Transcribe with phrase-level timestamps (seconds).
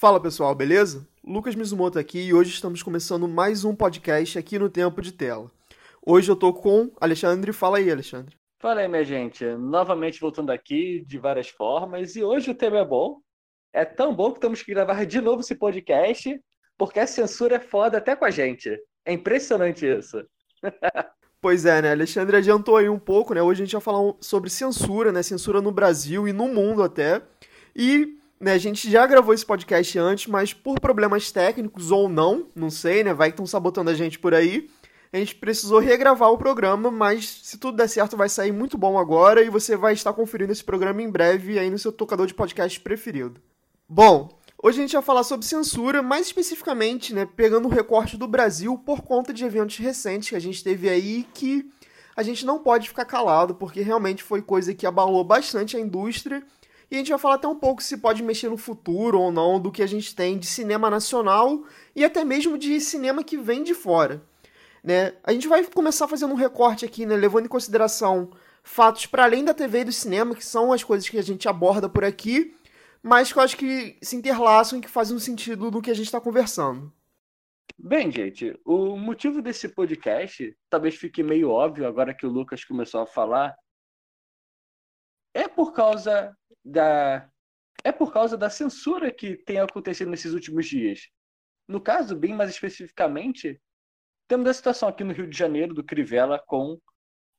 [0.00, 1.06] Fala pessoal, beleza?
[1.22, 5.50] Lucas Mizumoto aqui e hoje estamos começando mais um podcast aqui no Tempo de Tela.
[6.04, 7.52] Hoje eu tô com Alexandre.
[7.52, 8.34] Fala aí, Alexandre.
[8.58, 9.44] Fala aí, minha gente.
[9.44, 13.20] Novamente voltando aqui de várias formas e hoje o tema é bom.
[13.72, 16.40] É tão bom que temos que gravar de novo esse podcast
[16.78, 18.74] porque a censura é foda até com a gente.
[19.04, 20.24] É impressionante isso.
[21.40, 21.92] Pois é, né?
[21.92, 23.42] Alexandre adiantou aí um pouco, né?
[23.42, 25.22] Hoje a gente vai falar sobre censura, né?
[25.22, 27.22] Censura no Brasil e no mundo até.
[27.74, 32.48] E né, a gente já gravou esse podcast antes, mas por problemas técnicos ou não,
[32.54, 33.14] não sei, né?
[33.14, 34.68] Vai que estão sabotando a gente por aí.
[35.12, 38.98] A gente precisou regravar o programa, mas se tudo der certo, vai sair muito bom
[38.98, 42.34] agora e você vai estar conferindo esse programa em breve aí no seu tocador de
[42.34, 43.40] podcast preferido.
[43.88, 48.28] Bom, hoje a gente vai falar sobre censura, mais especificamente, né, pegando o recorte do
[48.28, 51.70] Brasil por conta de eventos recentes que a gente teve aí que
[52.16, 56.42] a gente não pode ficar calado, porque realmente foi coisa que abalou bastante a indústria
[56.90, 59.60] e a gente vai falar até um pouco se pode mexer no futuro ou não
[59.60, 61.62] do que a gente tem de cinema nacional
[61.94, 64.22] e até mesmo de cinema que vem de fora.
[64.82, 65.14] Né?
[65.22, 68.30] A gente vai começar fazendo um recorte aqui, né, levando em consideração
[68.62, 71.48] fatos para além da TV e do cinema, que são as coisas que a gente
[71.48, 72.54] aborda por aqui,
[73.02, 75.94] mas que eu acho que se interlaçam e que fazem um sentido do que a
[75.94, 76.92] gente está conversando.
[77.78, 83.00] Bem, gente, o motivo desse podcast talvez fique meio óbvio agora que o Lucas começou
[83.00, 83.56] a falar.
[85.34, 87.30] É por causa da
[87.82, 91.08] é por causa da censura que tem acontecido nesses últimos dias.
[91.66, 93.58] No caso, bem mais especificamente,
[94.28, 96.78] temos a situação aqui no Rio de Janeiro do Crivella com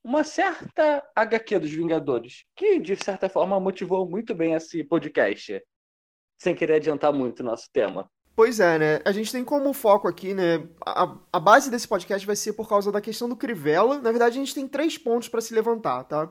[0.04, 5.62] uma certa HQ dos Vingadores, que de certa forma motivou muito bem esse podcast,
[6.40, 8.10] sem querer adiantar muito o nosso tema.
[8.36, 9.02] Pois é, né?
[9.06, 10.68] A gente tem como foco aqui, né?
[10.86, 14.00] A, a base desse podcast vai ser por causa da questão do Crivella.
[14.00, 16.30] Na verdade, a gente tem três pontos para se levantar, tá?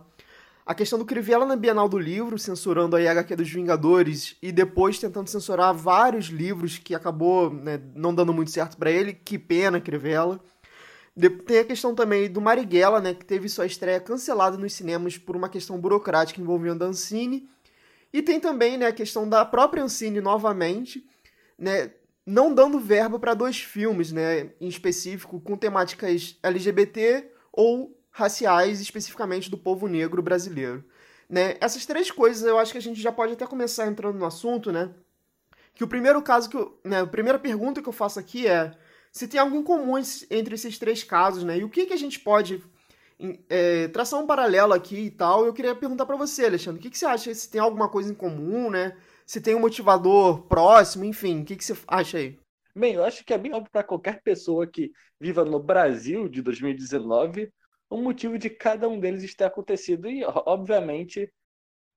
[0.70, 5.00] a questão do Crivella na Bienal do Livro, censurando a HQ dos Vingadores e depois
[5.00, 9.12] tentando censurar vários livros que acabou né, não dando muito certo para ele.
[9.12, 10.40] Que pena, Crivella.
[11.46, 15.36] Tem a questão também do Marighella, né, que teve sua estreia cancelada nos cinemas por
[15.36, 17.48] uma questão burocrática envolvendo a Ancine.
[18.12, 21.06] E tem também né, a questão da própria Ancine novamente,
[21.58, 21.92] né,
[22.24, 29.50] não dando verba para dois filmes, né, em específico com temáticas LGBT ou raciais, especificamente
[29.50, 30.84] do povo negro brasileiro.
[31.28, 31.56] Né?
[31.60, 34.72] Essas três coisas eu acho que a gente já pode até começar entrando no assunto,
[34.72, 34.90] né?
[35.74, 38.72] Que o primeiro caso que eu, né, a primeira pergunta que eu faço aqui é
[39.12, 39.96] se tem algo em comum
[40.30, 41.58] entre esses três casos, né?
[41.58, 42.62] E o que, que a gente pode
[43.48, 45.44] é, traçar um paralelo aqui e tal.
[45.44, 47.34] Eu queria perguntar para você, Alexandre, o que, que você acha?
[47.34, 48.96] Se tem alguma coisa em comum, né?
[49.26, 52.38] Se tem um motivador próximo, enfim, o que, que você acha aí?
[52.74, 56.40] Bem, eu acho que é bem óbvio para qualquer pessoa que viva no Brasil de
[56.40, 57.52] 2019
[57.88, 60.08] o motivo de cada um deles estar acontecido.
[60.08, 61.30] E, obviamente,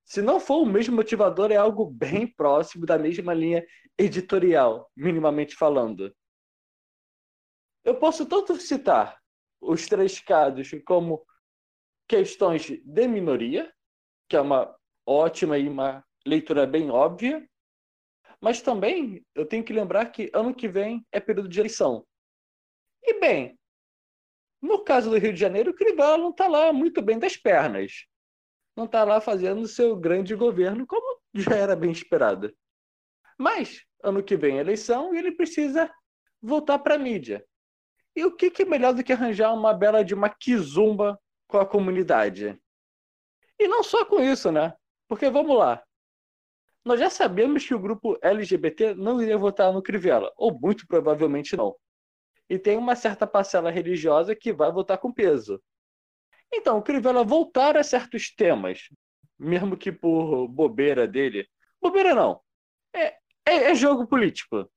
[0.04, 3.64] se não for o mesmo motivador, é algo bem próximo da mesma linha
[3.96, 6.12] editorial, minimamente falando.
[7.84, 9.20] Eu posso tanto citar
[9.60, 11.24] os três casos como
[12.08, 13.72] questões de minoria,
[14.28, 14.74] que é uma
[15.06, 17.46] ótima e uma leitura bem óbvia,
[18.40, 22.06] mas também eu tenho que lembrar que ano que vem é período de eleição.
[23.02, 23.58] E bem,
[24.60, 28.06] no caso do Rio de Janeiro, o Crivella não está lá muito bem das pernas.
[28.74, 32.54] Não está lá fazendo seu grande governo, como já era bem esperado.
[33.38, 35.92] Mas, ano que vem é eleição e ele precisa
[36.40, 37.44] voltar para a mídia.
[38.16, 41.58] E o que, que é melhor do que arranjar uma bela de uma quizumba com
[41.58, 42.58] a comunidade?
[43.58, 44.74] E não só com isso, né?
[45.08, 45.82] Porque vamos lá.
[46.84, 51.56] Nós já sabemos que o grupo LGBT não iria votar no Crivella, ou muito provavelmente
[51.56, 51.74] não
[52.48, 55.62] e tem uma certa parcela religiosa que vai votar com peso.
[56.52, 58.88] Então, o Crivella voltar a certos temas,
[59.38, 61.48] mesmo que por bobeira dele.
[61.80, 62.40] Bobeira não.
[62.94, 63.06] É,
[63.44, 64.70] é, é jogo político.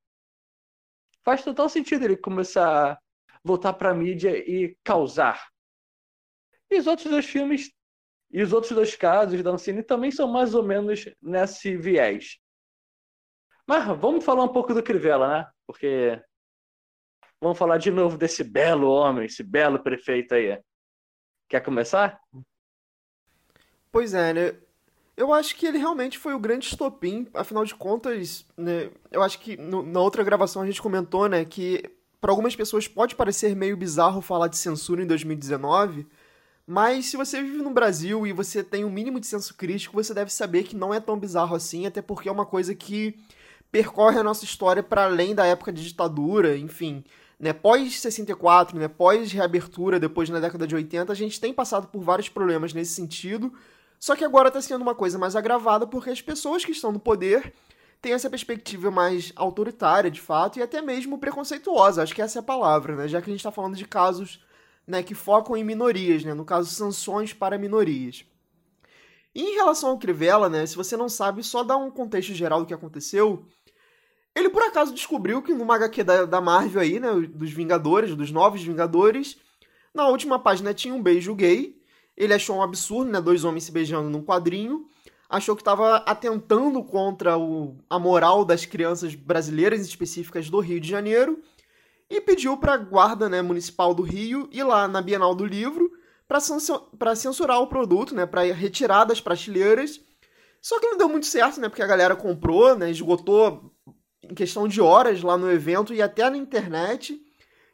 [1.23, 2.97] Faz total sentido ele começar
[3.43, 5.47] voltar para a mídia e causar.
[6.69, 7.71] E os outros dois filmes
[8.31, 12.37] e os outros dois casos da Ancine também são mais ou menos nesse viés.
[13.65, 15.51] Mas vamos falar um pouco do Crivella, né?
[15.65, 16.21] Porque
[17.39, 20.59] Vamos falar de novo desse belo homem, esse belo prefeito aí.
[21.47, 22.19] Quer começar?
[23.91, 24.59] Pois é, né?
[25.15, 28.91] Eu acho que ele realmente foi o grande estopim, afinal de contas, né?
[29.11, 31.83] Eu acho que no, na outra gravação a gente comentou, né, que
[32.19, 36.07] para algumas pessoas pode parecer meio bizarro falar de censura em 2019,
[36.65, 40.13] mas se você vive no Brasil e você tem um mínimo de senso crítico, você
[40.13, 43.15] deve saber que não é tão bizarro assim, até porque é uma coisa que
[43.71, 47.03] percorre a nossa história para além da época de ditadura, enfim
[47.39, 52.29] né, pós-64, né, pós-reabertura, depois na década de 80, a gente tem passado por vários
[52.29, 53.53] problemas nesse sentido,
[53.99, 56.99] Só que agora está sendo uma coisa mais agravada porque as pessoas que estão no
[56.99, 57.51] poder
[58.01, 62.41] têm essa perspectiva mais autoritária, de fato, e até mesmo preconceituosa, acho que essa é
[62.41, 63.07] a palavra, né?
[63.07, 64.39] Já que a gente está falando de casos
[64.85, 66.33] né, que focam em minorias, né?
[66.33, 68.25] No caso, sanções para minorias.
[69.35, 72.61] E em relação ao Crivella, né, se você não sabe, só dá um contexto geral
[72.61, 73.45] do que aconteceu.
[74.35, 78.31] Ele por acaso descobriu que numa HQ da, da Marvel aí, né, dos Vingadores, dos
[78.31, 79.37] Novos Vingadores,
[79.93, 81.75] na última página tinha um beijo gay.
[82.15, 84.87] Ele achou um absurdo, né, dois homens se beijando num quadrinho.
[85.29, 90.89] Achou que estava atentando contra o, a moral das crianças brasileiras específicas do Rio de
[90.89, 91.41] Janeiro
[92.09, 95.91] e pediu para a guarda né, municipal do Rio ir lá na Bienal do Livro
[96.27, 99.99] para censurar o produto, né, para retirar das prateleiras.
[100.61, 103.71] Só que não deu muito certo, né, porque a galera comprou, né, esgotou
[104.23, 107.21] em questão de horas lá no evento e até na internet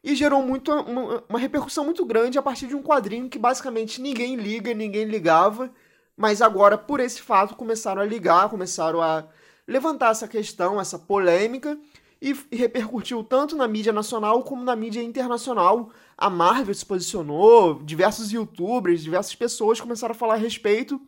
[0.03, 4.01] e gerou muito uma, uma, repercussão muito grande a partir de um quadrinho que basicamente
[4.01, 5.71] ninguém liga, ninguém ligava,
[6.15, 9.25] mas agora por esse fato começaram a ligar, começaram a
[9.67, 11.77] levantar essa questão, essa polêmica
[12.21, 15.91] e, repercutiu tanto na mídia nacional como na mídia internacional.
[16.17, 21.01] A Marvel se posicionou, diversos youtubers, diversas pessoas começaram a falar a respeito,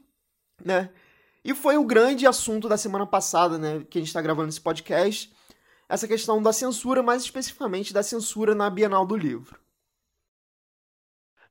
[0.64, 0.90] né?
[1.44, 4.60] E foi o grande assunto da semana passada, né, que a gente está gravando esse
[4.60, 5.32] podcast,
[5.88, 9.65] essa questão da censura, mais especificamente da censura na Bienal do Livro.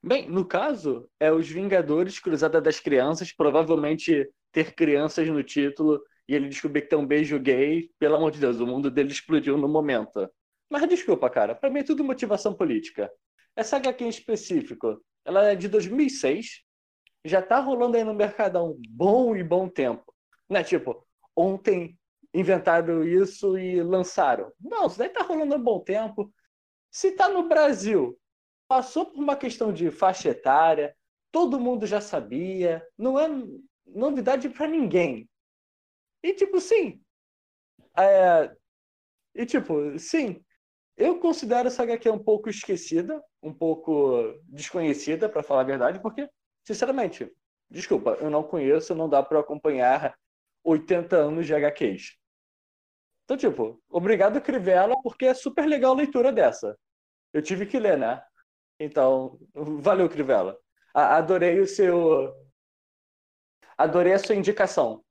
[0.07, 5.99] Bem, no caso, é os Vingadores Cruzada das Crianças, provavelmente ter crianças no título,
[6.29, 9.11] e ele descobrir que tem um beijo gay, pelo amor de Deus, o mundo dele
[9.11, 10.29] explodiu no momento.
[10.69, 13.11] Mas desculpa, cara, pra mim é tudo motivação política.
[13.55, 16.61] Essa HQ em específico, ela é de 2006,
[17.25, 20.13] já tá rolando aí no mercado há um bom e bom tempo.
[20.47, 21.03] Não é tipo,
[21.35, 21.97] ontem
[22.31, 24.51] inventaram isso e lançaram.
[24.61, 26.31] Não, isso daí tá rolando há um bom tempo.
[26.91, 28.15] Se tá no Brasil,
[28.67, 30.95] passou por uma questão de faixa etária,
[31.31, 33.27] todo mundo já sabia, não é
[33.85, 35.29] novidade para ninguém.
[36.23, 37.01] E tipo, sim.
[37.97, 38.55] É...
[39.33, 40.43] E tipo, sim.
[40.97, 46.29] Eu considero essa HQ um pouco esquecida, um pouco desconhecida, para falar a verdade, porque,
[46.65, 47.29] sinceramente,
[47.69, 50.17] desculpa, eu não conheço, não dá para acompanhar
[50.63, 52.17] 80 anos de HQs.
[53.25, 56.77] Então, tipo, obrigado, Crivella, porque é super legal a leitura dessa.
[57.33, 58.23] Eu tive que ler, né?
[58.79, 60.57] Então, valeu, Crivella.
[60.93, 62.33] Adorei o seu.
[63.77, 65.03] Adorei a sua indicação.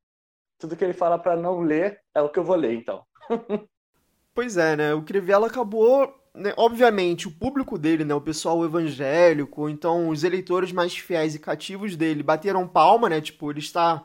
[0.59, 3.05] Tudo que ele fala para não ler é o que eu vou ler, então.
[4.35, 4.95] pois é, né?
[4.95, 6.15] O Crivella acabou.
[6.35, 6.53] Né?
[6.57, 8.15] Obviamente, o público dele, né?
[8.15, 13.21] O pessoal evangélico, então os eleitores mais fiéis e cativos dele bateram palma, né?
[13.21, 14.05] Tipo, ele está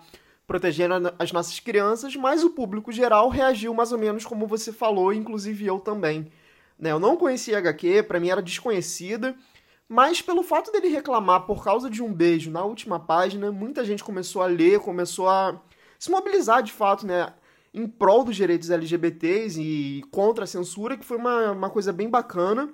[0.50, 5.14] protegendo as nossas crianças, mas o público geral reagiu mais ou menos como você falou,
[5.14, 6.32] inclusive eu também.
[6.78, 6.92] Né?
[6.92, 9.36] Eu não conhecia a HQ, para mim era desconhecida,
[9.90, 14.04] mas pelo fato dele reclamar por causa de um beijo na última página, muita gente
[14.04, 15.60] começou a ler, começou a
[15.98, 17.34] se mobilizar de fato, né?
[17.74, 22.08] Em prol dos direitos LGBTs e contra a censura, que foi uma, uma coisa bem
[22.08, 22.72] bacana,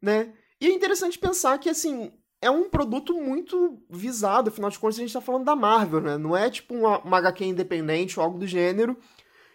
[0.00, 0.32] né?
[0.58, 2.10] E é interessante pensar que, assim,
[2.40, 6.16] é um produto muito visado, afinal de contas a gente tá falando da Marvel, né?
[6.16, 8.96] Não é tipo uma, uma HQ independente ou algo do gênero.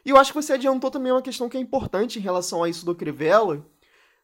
[0.06, 2.70] E eu acho que você adiantou também uma questão que é importante em relação a
[2.70, 3.66] isso do Crivella,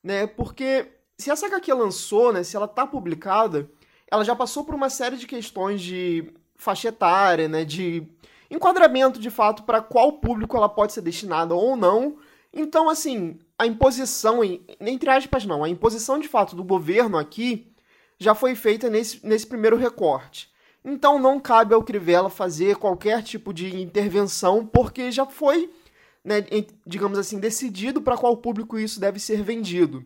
[0.04, 0.28] né?
[0.28, 2.44] Porque se essa HQ lançou, né?
[2.44, 3.70] Se ela tá publicada,
[4.10, 7.66] ela já passou por uma série de questões de faixa etária, né?
[7.66, 8.08] De
[8.50, 12.18] enquadramento de fato para qual público ela pode ser destinada ou não.
[12.54, 14.40] Então, assim, a imposição,
[14.80, 17.72] entre aspas, não, a imposição de fato do governo aqui
[18.18, 20.50] já foi feita nesse, nesse primeiro recorte.
[20.84, 25.70] Então não cabe ao Crivella fazer qualquer tipo de intervenção, porque já foi,
[26.24, 26.46] né,
[26.88, 30.04] digamos assim, decidido para qual público isso deve ser vendido.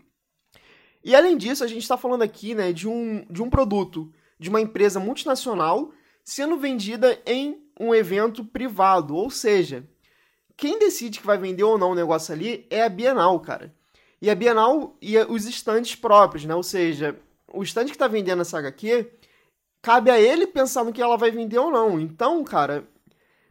[1.03, 4.50] E além disso, a gente está falando aqui né, de, um, de um produto de
[4.50, 5.91] uma empresa multinacional
[6.24, 9.88] sendo vendida em um evento privado, ou seja,
[10.55, 13.74] quem decide que vai vender ou não o negócio ali é a Bienal, cara.
[14.22, 16.55] E a Bienal e os estantes próprios, né?
[16.55, 17.19] Ou seja,
[17.51, 19.12] o stand que está vendendo essa HQ,
[19.81, 22.00] cabe a ele pensar no que ela vai vender ou não.
[22.00, 22.88] Então, cara,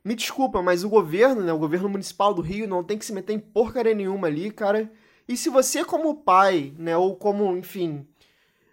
[0.05, 3.13] me desculpa, mas o governo, né, o governo municipal do Rio não tem que se
[3.13, 4.91] meter em porcaria nenhuma ali, cara.
[5.33, 8.07] E se você como pai, né, ou como, enfim,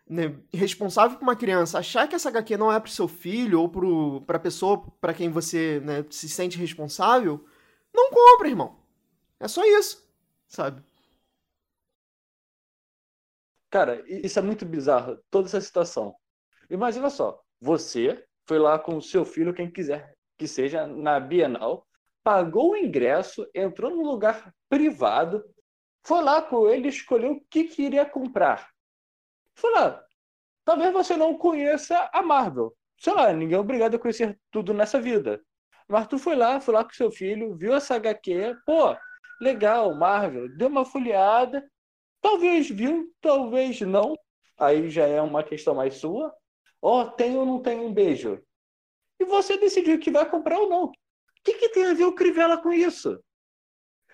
[0.05, 3.69] né, responsável por uma criança, achar que essa HQ não é pro seu filho ou
[3.69, 7.45] pro, pra pessoa para quem você né, se sente responsável,
[7.93, 8.77] não compra, irmão.
[9.39, 10.05] É só isso,
[10.49, 10.83] sabe?
[13.69, 16.13] Cara, isso é muito bizarro, toda essa situação.
[16.69, 21.87] Imagina só, você foi lá com o seu filho, quem quiser que seja, na Bienal,
[22.21, 25.41] pagou o ingresso, entrou num lugar privado,
[26.03, 28.69] foi lá com ele, escolheu o que queria comprar.
[29.55, 30.03] Foi lá.
[30.65, 32.75] Talvez você não conheça a Marvel.
[32.99, 35.41] sei lá, ninguém é obrigado a conhecer tudo nessa vida.
[35.87, 38.95] Mas tu foi lá, foi lá com seu filho, viu essa HQ, pô,
[39.41, 41.67] legal, Marvel, deu uma folheada,
[42.21, 44.15] talvez viu, talvez não,
[44.57, 46.33] aí já é uma questão mais sua.
[46.81, 48.41] Ó, oh, tem ou não tem um beijo?
[49.19, 50.83] E você decidiu que vai comprar ou não.
[50.85, 50.93] O
[51.43, 53.21] que, que tem a ver o Crivella com isso?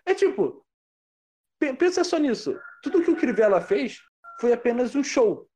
[0.06, 0.65] É tipo,
[1.74, 2.58] pensa só nisso.
[2.84, 4.00] Tudo que o Crivella fez
[4.40, 5.48] foi apenas um show.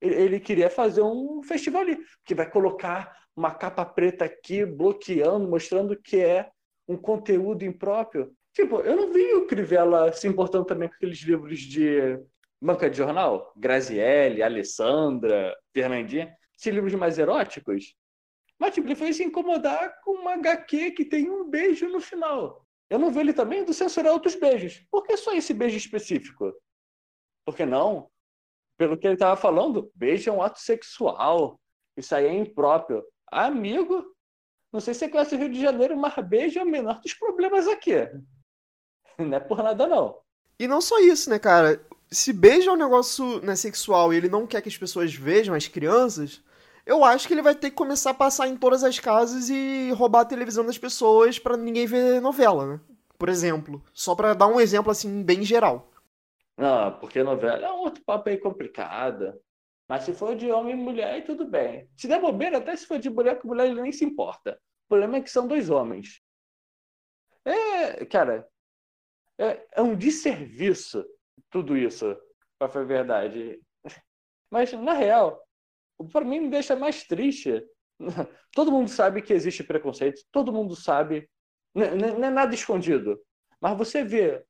[0.00, 5.96] Ele queria fazer um festival ali, que vai colocar uma capa preta aqui, bloqueando, mostrando
[5.96, 6.50] que é
[6.86, 8.32] um conteúdo impróprio.
[8.52, 12.18] Tipo, eu não vi o Crivella se importando também com aqueles livros de
[12.62, 13.52] banca de jornal.
[13.56, 16.34] Grazielli, Alessandra, Fernandinha.
[16.56, 17.94] Esses livros mais eróticos.
[18.58, 22.63] Mas, tipo, ele foi se incomodar com uma HQ que tem um beijo no final.
[22.90, 24.84] Eu não vi ele também do censurar outros beijos.
[24.90, 26.52] Por que só esse beijo específico?
[27.44, 28.10] Porque não?
[28.76, 31.60] Pelo que ele estava falando, beijo é um ato sexual.
[31.96, 33.04] Isso aí é impróprio.
[33.30, 34.04] Amigo,
[34.72, 37.14] não sei se você conhece o Rio de Janeiro, mas beijo é o menor dos
[37.14, 37.92] problemas aqui.
[39.18, 40.18] Não é por nada, não.
[40.58, 41.80] E não só isso, né, cara?
[42.10, 45.54] Se beijo é um negócio né, sexual e ele não quer que as pessoas vejam,
[45.54, 46.42] as crianças,
[46.86, 49.90] eu acho que ele vai ter que começar a passar em todas as casas e
[49.92, 52.80] roubar a televisão das pessoas para ninguém ver novela, né?
[53.18, 53.82] Por exemplo.
[53.92, 55.90] Só para dar um exemplo, assim, bem geral.
[56.56, 59.34] Não, porque novela é um outro papo aí complicado.
[59.88, 61.88] Mas se for de homem e mulher, tudo bem.
[61.96, 64.58] Se der bobeira, até se for de mulher com mulher, ele nem se importa.
[64.86, 66.22] O problema é que são dois homens.
[67.44, 68.46] É, cara,
[69.38, 71.04] é, é um desserviço
[71.50, 72.16] tudo isso,
[72.58, 73.60] pra ser verdade.
[74.50, 75.42] Mas, na real,
[76.12, 77.64] para mim me deixa mais triste.
[78.52, 81.28] Todo mundo sabe que existe preconceito, todo mundo sabe,
[81.74, 83.20] não é nada escondido.
[83.60, 84.44] Mas você vê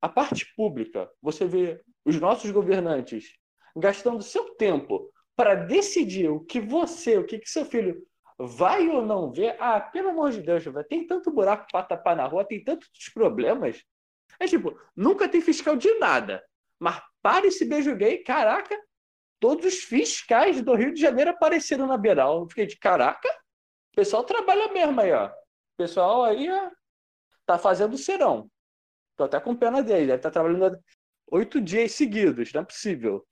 [0.00, 3.34] a parte pública, você vê os nossos governantes
[3.76, 8.02] gastando seu tempo para decidir o que você, o que, que seu filho
[8.38, 9.56] vai ou não ver.
[9.60, 13.82] Ah, pelo amor de Deus, tem tanto buraco para tapar na rua, tem tantos problemas.
[14.40, 16.42] É tipo, nunca tem fiscal de nada.
[16.78, 18.76] Mas para esse beijo gay, caraca,
[19.40, 22.40] todos os fiscais do Rio de Janeiro apareceram na Beiral.
[22.40, 23.28] Eu fiquei de caraca,
[23.92, 25.26] o pessoal trabalha mesmo aí, ó.
[25.26, 26.70] O pessoal aí ó,
[27.46, 28.50] tá fazendo serão.
[29.16, 30.78] Tô até com pena dele, deve estar tá trabalhando
[31.30, 33.26] oito dias seguidos, não é possível.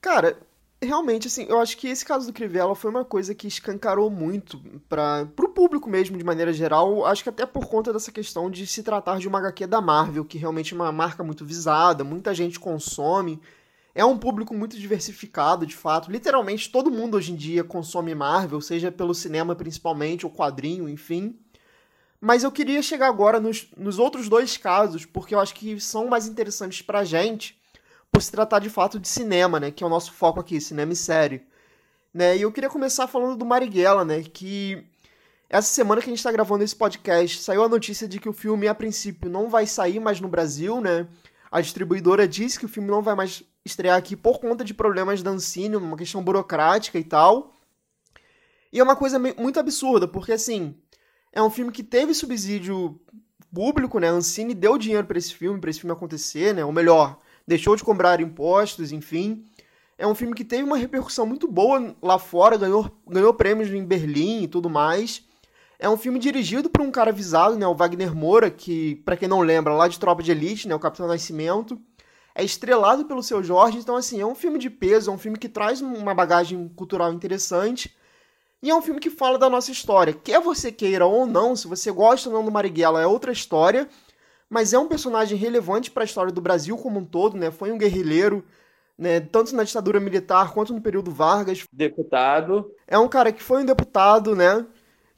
[0.00, 0.38] Cara,
[0.80, 4.58] realmente, assim, eu acho que esse caso do Crivella foi uma coisa que escancarou muito
[4.88, 7.04] para pro público mesmo, de maneira geral.
[7.04, 10.24] Acho que até por conta dessa questão de se tratar de uma HQ da Marvel,
[10.24, 13.40] que realmente é uma marca muito visada, muita gente consome.
[13.94, 16.10] É um público muito diversificado, de fato.
[16.10, 21.38] Literalmente todo mundo hoje em dia consome Marvel, seja pelo cinema principalmente, ou quadrinho, enfim.
[22.20, 26.08] Mas eu queria chegar agora nos, nos outros dois casos, porque eu acho que são
[26.08, 27.58] mais interessantes pra gente,
[28.10, 29.70] por se tratar de fato de cinema, né?
[29.70, 31.46] Que é o nosso foco aqui, cinema e série.
[32.12, 32.36] Né?
[32.36, 34.22] E eu queria começar falando do Marighella, né?
[34.22, 34.84] Que
[35.48, 38.32] essa semana que a gente está gravando esse podcast, saiu a notícia de que o
[38.32, 41.06] filme, a princípio, não vai sair mais no Brasil, né?
[41.50, 45.22] A distribuidora disse que o filme não vai mais estrear aqui por conta de problemas
[45.22, 47.56] da Ancine, uma questão burocrática e tal.
[48.72, 50.76] E é uma coisa muito absurda, porque assim,
[51.32, 53.00] é um filme que teve subsídio
[53.52, 54.08] público, né?
[54.08, 56.64] A Ancine deu dinheiro para esse filme, para esse filme acontecer, né?
[56.64, 59.44] Ou melhor, deixou de cobrar impostos, enfim.
[59.96, 63.84] É um filme que teve uma repercussão muito boa lá fora, ganhou, ganhou prêmios em
[63.84, 65.26] Berlim e tudo mais.
[65.78, 69.28] É um filme dirigido por um cara avisado, né, o Wagner Moura, que, para quem
[69.28, 71.80] não lembra, lá de Tropa de Elite, né, o Capitão Nascimento.
[72.34, 75.38] É estrelado pelo seu Jorge, então assim, é um filme de peso, é um filme
[75.38, 77.96] que traz uma bagagem cultural interessante.
[78.62, 80.12] E é um filme que fala da nossa história.
[80.12, 83.88] Quer você queira ou não, se você gosta ou não do Marighella, é outra história.
[84.50, 87.50] Mas é um personagem relevante para a história do Brasil como um todo, né?
[87.50, 88.44] Foi um guerrilheiro,
[88.96, 89.20] né?
[89.20, 91.64] Tanto na ditadura militar quanto no período Vargas.
[91.72, 92.72] Deputado.
[92.86, 94.66] É um cara que foi um deputado, né?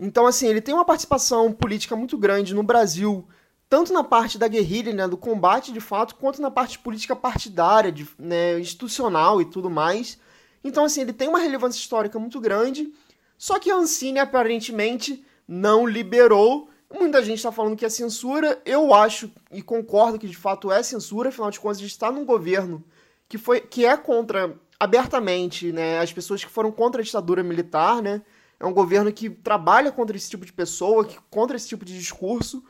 [0.02, 3.28] Então, assim, ele tem uma participação política muito grande no Brasil,
[3.68, 7.92] tanto na parte da guerrilha, né, do combate de fato, quanto na parte política partidária,
[7.92, 10.18] de, né, institucional e tudo mais.
[10.64, 12.90] Então, assim, ele tem uma relevância histórica muito grande,
[13.36, 16.70] só que a Ancine aparentemente não liberou.
[16.92, 18.60] Muita gente está falando que é censura.
[18.64, 22.10] Eu acho e concordo que de fato é censura, afinal de contas, a gente está
[22.10, 22.82] num governo
[23.28, 28.00] que, foi, que é contra abertamente né, as pessoas que foram contra a ditadura militar,
[28.00, 28.22] né?
[28.60, 31.98] É um governo que trabalha contra esse tipo de pessoa, que, contra esse tipo de
[31.98, 32.62] discurso.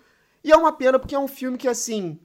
[0.43, 2.19] E é uma pena porque é um filme que, assim,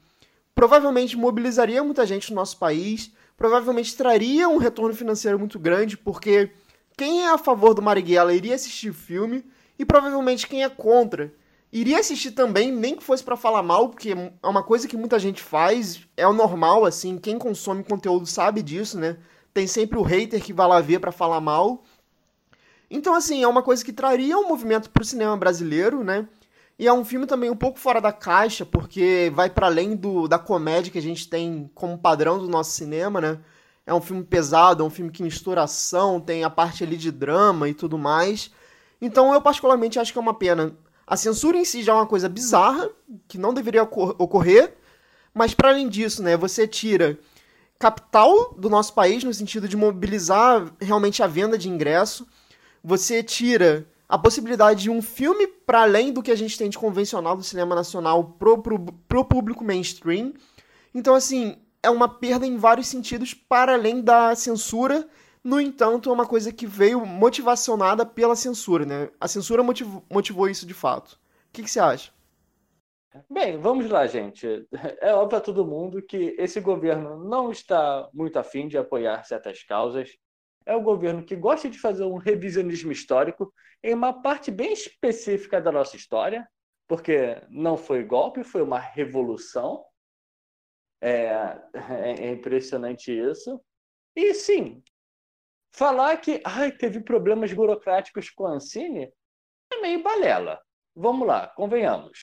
[0.54, 6.52] provavelmente mobilizaria muita gente no nosso país, provavelmente traria um retorno financeiro muito grande, porque
[6.96, 9.44] quem é a favor do Marighella iria assistir o filme,
[9.78, 11.34] e provavelmente quem é contra
[11.76, 15.20] iria assistir também, nem que fosse para falar mal, porque é uma coisa que muita
[15.20, 19.18] gente faz, é o normal, assim, quem consome conteúdo sabe disso, né?
[19.54, 21.84] Tem sempre o hater que vai lá ver para falar mal.
[22.96, 26.26] Então, assim, é uma coisa que traria um movimento pro cinema brasileiro, né?
[26.80, 30.30] E é um filme também um pouco fora da caixa, porque vai para além do,
[30.30, 33.40] da comédia que a gente tem como padrão do nosso cinema, né?
[33.86, 37.12] É um filme pesado, é um filme que mistura ação, tem a parte ali de
[37.12, 38.50] drama e tudo mais.
[39.02, 40.74] Então eu particularmente acho que é uma pena.
[41.06, 42.90] A censura em si já é uma coisa bizarra,
[43.28, 44.74] que não deveria ocorrer,
[45.34, 47.20] mas para além disso, né, você tira
[47.78, 52.26] capital do nosso país no sentido de mobilizar realmente a venda de ingresso.
[52.88, 56.78] Você tira a possibilidade de um filme para além do que a gente tem de
[56.78, 60.36] convencional do cinema nacional pro, pro, pro público mainstream.
[60.94, 65.10] Então, assim, é uma perda em vários sentidos para além da censura.
[65.44, 69.10] No entanto, é uma coisa que veio motivacionada pela censura, né?
[69.20, 71.14] A censura motivou, motivou isso de fato.
[71.14, 72.12] O que, você acha?
[73.28, 74.48] Bem, vamos lá, gente.
[75.02, 79.64] É óbvio a todo mundo que esse governo não está muito afim de apoiar certas
[79.64, 80.12] causas
[80.66, 83.54] é o governo que gosta de fazer um revisionismo histórico
[83.84, 86.48] em uma parte bem específica da nossa história,
[86.88, 89.86] porque não foi golpe, foi uma revolução.
[91.02, 93.62] É, é impressionante isso.
[94.16, 94.84] E sim,
[95.72, 99.14] falar que ai, teve problemas burocráticos com a Ancine
[99.72, 100.60] é meio balela.
[100.96, 102.22] Vamos lá, convenhamos.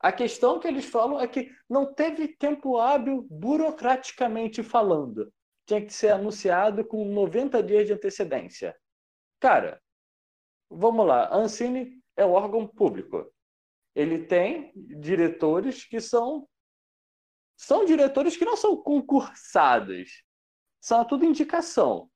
[0.00, 5.32] A questão que eles falam é que não teve tempo hábil burocraticamente falando
[5.68, 8.74] tinha que ser anunciado com 90 dias de antecedência.
[9.38, 9.80] Cara,
[10.70, 11.26] vamos lá.
[11.26, 13.30] A Ancine é um órgão público.
[13.94, 16.48] Ele tem diretores que são
[17.54, 20.22] são diretores que não são concursados.
[20.80, 22.08] São tudo indicação.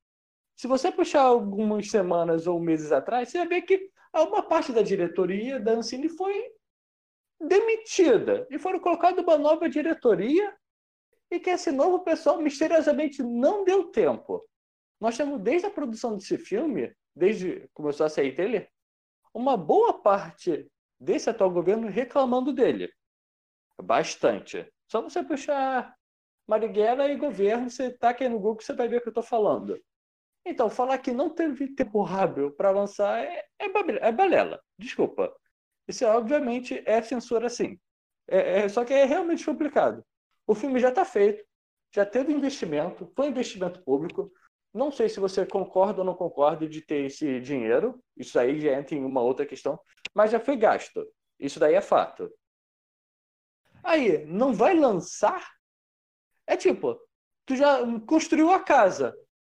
[0.56, 4.82] Se você puxar algumas semanas ou meses atrás, você vai ver que uma parte da
[4.82, 6.52] diretoria da Ancine foi
[7.38, 10.56] demitida e foram colocada uma nova diretoria
[11.32, 14.46] e que esse novo pessoal misteriosamente não deu tempo.
[15.00, 18.70] Nós temos desde a produção desse filme, desde que começou a sair trailer,
[19.32, 20.70] uma boa parte
[21.00, 22.92] desse atual governo reclamando dele.
[23.82, 24.70] Bastante.
[24.86, 25.96] Só você puxar
[26.46, 29.22] Marighella e governo, você tá aqui no Google, você vai ver o que eu estou
[29.22, 29.82] falando.
[30.44, 33.66] Então, falar que não teve tempo hábil para lançar é, é,
[34.02, 34.60] é, balela.
[34.76, 35.34] Desculpa.
[35.88, 37.80] Isso, obviamente, é censura, sim.
[38.28, 40.04] É, é, só que é realmente complicado.
[40.46, 41.44] O filme já está feito,
[41.94, 44.32] já teve investimento, foi investimento público.
[44.72, 48.72] Não sei se você concorda ou não concorda de ter esse dinheiro, isso aí já
[48.72, 49.78] entra em uma outra questão,
[50.14, 51.06] mas já foi gasto.
[51.38, 52.32] Isso daí é fato.
[53.84, 55.50] Aí, não vai lançar?
[56.46, 56.98] É tipo,
[57.44, 59.14] tu já construiu a casa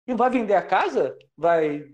[0.06, 1.16] e vai vender a casa?
[1.36, 1.84] Vai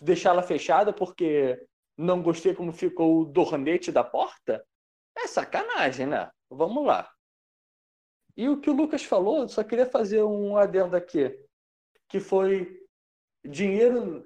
[0.00, 1.60] deixá-la fechada porque
[1.96, 4.64] não gostei como ficou o dornete da porta?
[5.16, 6.30] É sacanagem, né?
[6.50, 7.10] Vamos lá.
[8.36, 11.38] E o que o Lucas falou, só queria fazer um adendo aqui,
[12.08, 12.80] que foi
[13.44, 14.24] dinheiro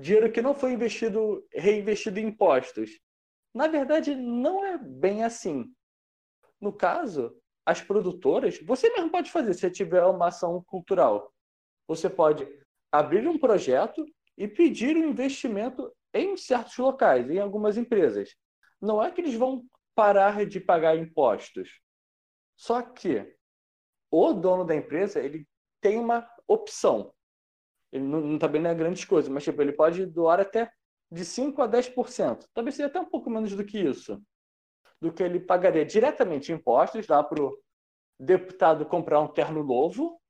[0.00, 2.98] dinheiro que não foi investido reinvestido em impostos.
[3.54, 5.70] Na verdade, não é bem assim.
[6.58, 11.30] No caso, as produtoras, você mesmo pode fazer se tiver uma ação cultural.
[11.86, 12.48] Você pode
[12.90, 14.04] abrir um projeto
[14.38, 18.34] e pedir um investimento em certos locais, em algumas empresas.
[18.80, 21.80] Não é que eles vão parar de pagar impostos.
[22.60, 23.34] Só que
[24.10, 25.48] o dono da empresa ele
[25.80, 27.10] tem uma opção.
[27.90, 30.70] Ele não, não também não é grandes coisas, mas tipo, ele pode doar até
[31.10, 32.44] de 5 a 10%.
[32.52, 34.22] Talvez seja até um pouco menos do que isso.
[35.00, 37.58] Do que ele pagaria diretamente impostos lá para o
[38.18, 40.20] deputado comprar um terno novo.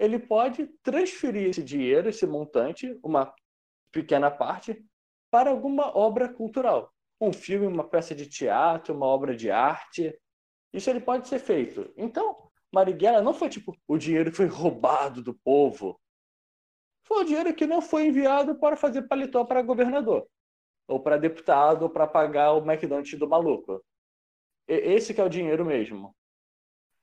[0.00, 3.32] Ele pode transferir esse dinheiro, esse montante, uma
[3.92, 4.84] pequena parte,
[5.30, 6.92] para alguma obra cultural.
[7.20, 10.12] Um filme, uma peça de teatro, uma obra de arte,
[10.72, 11.92] isso ele pode ser feito.
[11.96, 16.00] Então, Marighella não foi tipo o dinheiro foi roubado do povo.
[17.04, 20.26] Foi o dinheiro que não foi enviado para fazer paletó para governador,
[20.88, 23.84] ou para deputado, ou para pagar o McDonald's do maluco.
[24.66, 26.16] Esse que é o dinheiro mesmo.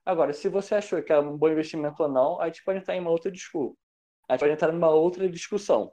[0.05, 2.95] Agora, se você achou que é um bom investimento ou não, a gente pode entrar
[2.95, 3.75] em uma outra discussão.
[4.27, 5.91] A gente pode entrar numa outra discussão.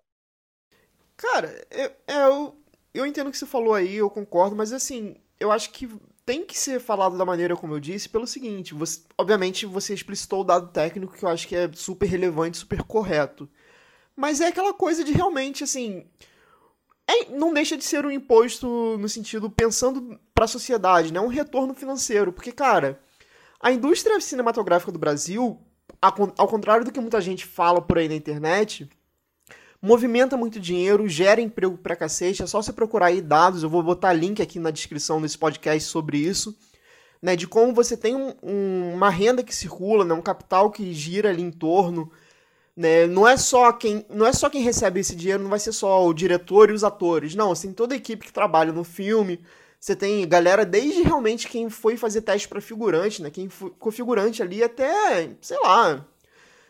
[1.17, 2.63] Cara, eu, eu,
[2.95, 5.89] eu entendo o que você falou aí, eu concordo, mas assim, eu acho que
[6.27, 10.41] tem que ser falado da maneira como eu disse, pelo seguinte, você, obviamente você explicitou
[10.41, 13.49] o dado técnico que eu acho que é super relevante, super correto.
[14.17, 16.05] Mas é aquela coisa de realmente, assim,
[17.07, 18.67] é, não deixa de ser um imposto
[18.99, 21.21] no sentido pensando para a sociedade, né?
[21.21, 23.01] Um retorno financeiro, porque cara,
[23.61, 25.61] a indústria cinematográfica do Brasil,
[26.01, 28.89] ao contrário do que muita gente fala por aí na internet,
[29.87, 32.43] movimenta muito dinheiro, gera emprego pra cacete.
[32.43, 35.89] É só você procurar aí dados, eu vou botar link aqui na descrição desse podcast
[35.89, 36.57] sobre isso.
[37.23, 40.93] Né, de como você tem um, um, uma renda que circula, né, um capital que
[40.93, 42.11] gira ali em torno.
[42.77, 43.07] Né?
[43.07, 46.07] Não é só quem não é só quem recebe esse dinheiro, não vai ser só
[46.07, 47.35] o diretor e os atores.
[47.35, 49.41] Não, assim, toda a equipe que trabalha no filme.
[49.81, 53.31] Você tem galera desde realmente quem foi fazer teste para figurante, né?
[53.31, 56.05] Quem ficou figurante ali até, sei lá,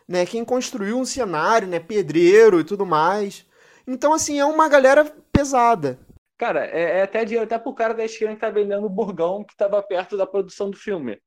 [0.08, 3.46] né, quem construiu um cenário, né, pedreiro e tudo mais.
[3.86, 5.98] Então assim, é uma galera pesada.
[6.38, 9.44] Cara, é, é até dinheiro até pro cara da esquina que tá vendendo o burgão
[9.44, 11.20] que tava perto da produção do filme.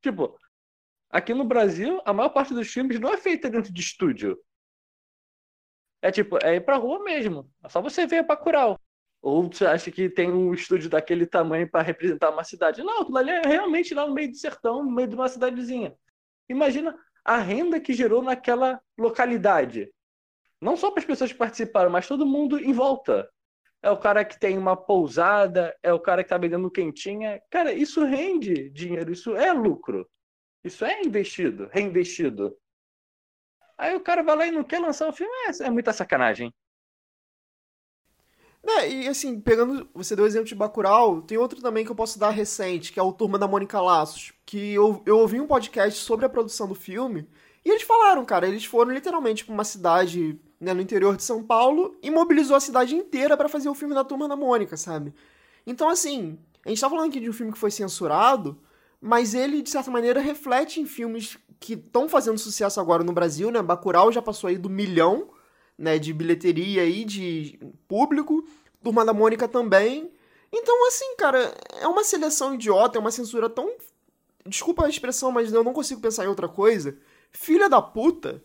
[0.00, 0.38] Tipo,
[1.10, 4.38] aqui no Brasil, a maior parte dos filmes não é feita dentro de estúdio.
[6.00, 7.50] É tipo, é ir pra rua mesmo.
[7.62, 8.78] É só você ver Bacurau.
[9.20, 12.82] Ou você acha que tem um estúdio daquele tamanho para representar uma cidade?
[12.82, 15.94] Não, aquilo ali é realmente lá no meio do sertão, no meio de uma cidadezinha.
[16.48, 16.96] Imagina
[17.28, 19.92] a renda que gerou naquela localidade.
[20.58, 23.30] Não só para as pessoas que participaram, mas todo mundo em volta
[23.82, 27.38] é o cara que tem uma pousada, é o cara que está vendendo quentinha.
[27.50, 30.08] Cara, isso rende dinheiro, isso é lucro.
[30.64, 32.56] Isso é investido, reinvestido.
[33.76, 36.50] Aí o cara vai lá e não quer lançar o filme, é, é muita sacanagem.
[38.68, 39.88] É, e assim, pegando.
[39.94, 43.00] Você deu o exemplo de Bacurau, tem outro também que eu posso dar recente, que
[43.00, 44.32] é o Turma da Mônica Laços.
[44.44, 47.26] Que eu, eu ouvi um podcast sobre a produção do filme,
[47.64, 51.42] e eles falaram, cara, eles foram literalmente pra uma cidade né, no interior de São
[51.42, 55.12] Paulo e mobilizou a cidade inteira para fazer o filme da Turma da Mônica, sabe?
[55.66, 58.58] Então, assim, a gente tá falando aqui de um filme que foi censurado,
[59.00, 63.50] mas ele, de certa maneira, reflete em filmes que estão fazendo sucesso agora no Brasil,
[63.50, 63.60] né?
[63.60, 65.28] Bacurau já passou aí do milhão,
[65.76, 68.44] né, de bilheteria aí, de público.
[68.82, 70.10] Turma da Mônica também.
[70.52, 73.70] Então, assim, cara, é uma seleção idiota, é uma censura tão...
[74.46, 76.96] Desculpa a expressão, mas eu não consigo pensar em outra coisa.
[77.30, 78.42] Filha da puta.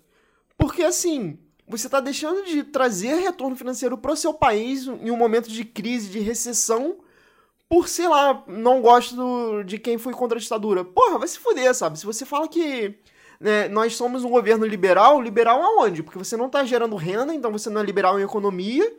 [0.58, 5.18] Porque, assim, você está deixando de trazer retorno financeiro para o seu país em um
[5.18, 6.98] momento de crise, de recessão,
[7.70, 10.84] por, sei lá, não gosto do, de quem foi contra a ditadura.
[10.84, 11.98] Porra, vai se fuder, sabe?
[11.98, 13.00] Se você fala que
[13.40, 16.04] né, nós somos um governo liberal, liberal aonde?
[16.04, 18.94] Porque você não está gerando renda, então você não é liberal em economia,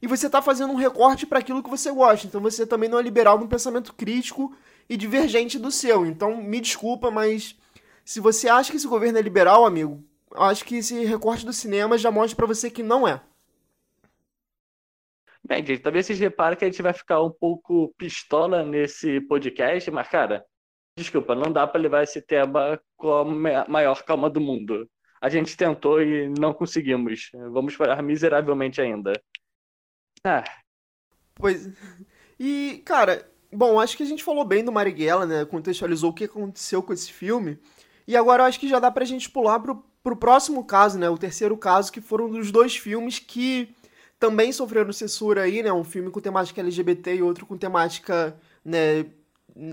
[0.00, 2.26] e você está fazendo um recorte para aquilo que você gosta.
[2.26, 4.54] Então você também não é liberal no pensamento crítico
[4.88, 6.06] e divergente do seu.
[6.06, 7.56] Então, me desculpa, mas
[8.04, 10.02] se você acha que esse governo é liberal, amigo,
[10.34, 13.20] acho que esse recorte do cinema já mostra para você que não é.
[15.44, 19.88] Bem, gente, talvez vocês reparem que a gente vai ficar um pouco pistola nesse podcast,
[19.92, 20.44] mas, cara,
[20.96, 23.24] desculpa, não dá para levar esse tema com a
[23.68, 24.88] maior calma do mundo.
[25.20, 27.30] A gente tentou e não conseguimos.
[27.52, 29.12] Vamos falhar miseravelmente ainda.
[30.26, 30.44] Ah.
[31.34, 31.68] Pois.
[32.38, 35.44] E, cara, bom, acho que a gente falou bem do Marighella, né?
[35.44, 37.58] Contextualizou o que aconteceu com esse filme.
[38.08, 41.18] E agora acho que já dá pra gente pular pro pro próximo caso, né, o
[41.18, 43.74] terceiro caso, que foram dos dois filmes que
[44.20, 49.06] também sofreram censura aí, né, um filme com temática LGBT e outro com temática, né,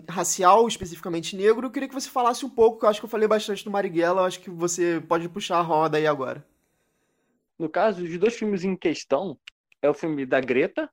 [0.09, 1.67] racial, especificamente negro.
[1.67, 3.69] Eu queria que você falasse um pouco, que eu acho que eu falei bastante do
[3.69, 6.43] Marighella, eu acho que você pode puxar a roda aí agora.
[7.59, 9.37] No caso, os dois filmes em questão
[9.83, 10.89] é o filme da Greta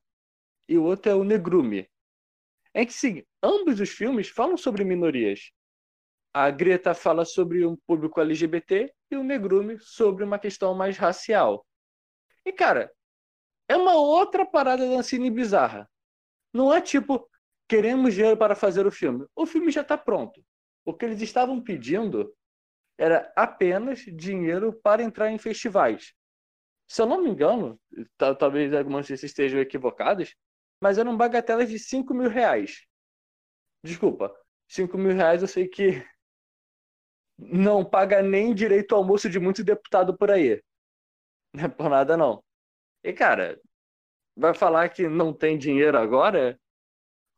[0.67, 1.89] e o outro é o Negrume.
[2.73, 5.51] É que, sim, ambos os filmes falam sobre minorias.
[6.33, 11.65] A Greta fala sobre um público LGBT e o Negrume sobre uma questão mais racial.
[12.45, 12.91] E, cara,
[13.67, 15.89] é uma outra parada da Ancine bizarra.
[16.53, 17.29] Não é tipo,
[17.67, 19.25] queremos dinheiro para fazer o filme.
[19.33, 20.43] O filme já está pronto.
[20.83, 22.33] O que eles estavam pedindo
[22.97, 26.13] era apenas dinheiro para entrar em festivais.
[26.91, 27.79] Se eu não me engano,
[28.37, 30.35] talvez algumas vocês estejam equivocadas,
[30.81, 32.85] mas eram bagatelas de 5 mil reais.
[33.81, 36.05] Desculpa, 5 mil reais eu sei que
[37.39, 40.61] não paga nem direito ao almoço de muito deputado por aí.
[41.55, 42.43] Não é por nada, não.
[43.03, 43.59] E, cara,
[44.35, 46.57] vai falar que não tem dinheiro agora?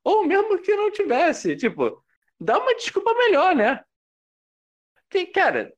[0.03, 2.03] Ou mesmo que não tivesse, tipo,
[2.39, 3.83] dá uma desculpa melhor, né?
[5.09, 5.73] Tem, cara,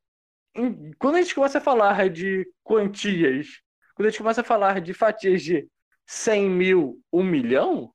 [0.98, 3.64] quando a gente começa a falar de quantias,
[3.95, 5.67] quando a gente começa a falar de fatias de
[6.05, 7.93] 100 mil, 1 milhão, o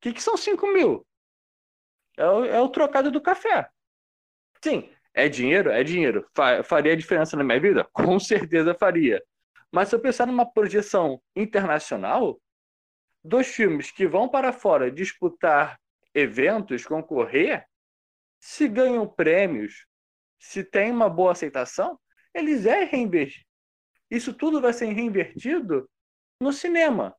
[0.00, 1.06] que, que são 5 mil?
[2.16, 3.70] É o, é o trocado do café.
[4.62, 5.70] Sim, é dinheiro?
[5.70, 6.28] É dinheiro.
[6.64, 7.84] Faria diferença na minha vida?
[7.92, 9.22] Com certeza faria.
[9.70, 12.40] Mas se eu pensar numa projeção internacional,
[13.22, 15.78] dois filmes que vão para fora disputar
[16.14, 17.64] eventos, concorrer,
[18.40, 19.86] se ganham prêmios,
[20.38, 21.98] se tem uma boa aceitação,
[22.34, 22.88] eles é.
[24.10, 25.88] Isso tudo vai ser reinvertido
[26.40, 27.14] no cinema.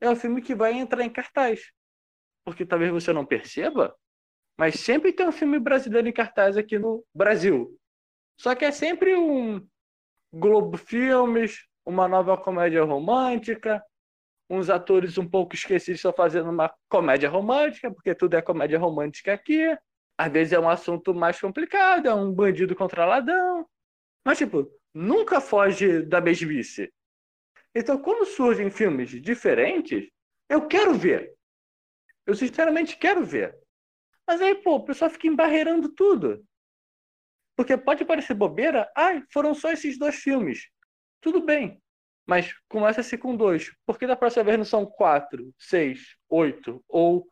[0.00, 1.72] É o filme que vai entrar em cartaz.
[2.44, 3.96] Porque talvez você não perceba,
[4.58, 7.78] mas sempre tem um filme brasileiro em cartaz aqui no Brasil.
[8.38, 9.66] Só que é sempre um
[10.32, 13.82] Globo Filmes, uma nova comédia romântica,
[14.48, 19.32] uns atores um pouco esquecidos estão fazendo uma comédia romântica, porque tudo é comédia romântica
[19.32, 19.76] aqui.
[20.18, 23.66] Às vezes é um assunto mais complicado, é um bandido contra ladrão.
[24.24, 26.90] Mas, tipo, nunca foge da mesmice.
[27.74, 30.08] Então, quando surgem filmes diferentes,
[30.48, 31.34] eu quero ver.
[32.24, 33.54] Eu sinceramente quero ver.
[34.26, 36.42] Mas aí, pô, o pessoal fica embarreirando tudo.
[37.54, 40.66] Porque pode parecer bobeira, ai, foram só esses dois filmes.
[41.20, 41.80] Tudo bem.
[42.26, 43.70] Mas começa-se com dois.
[43.84, 46.82] Por que da próxima vez não são quatro, seis, oito?
[46.88, 47.28] Ou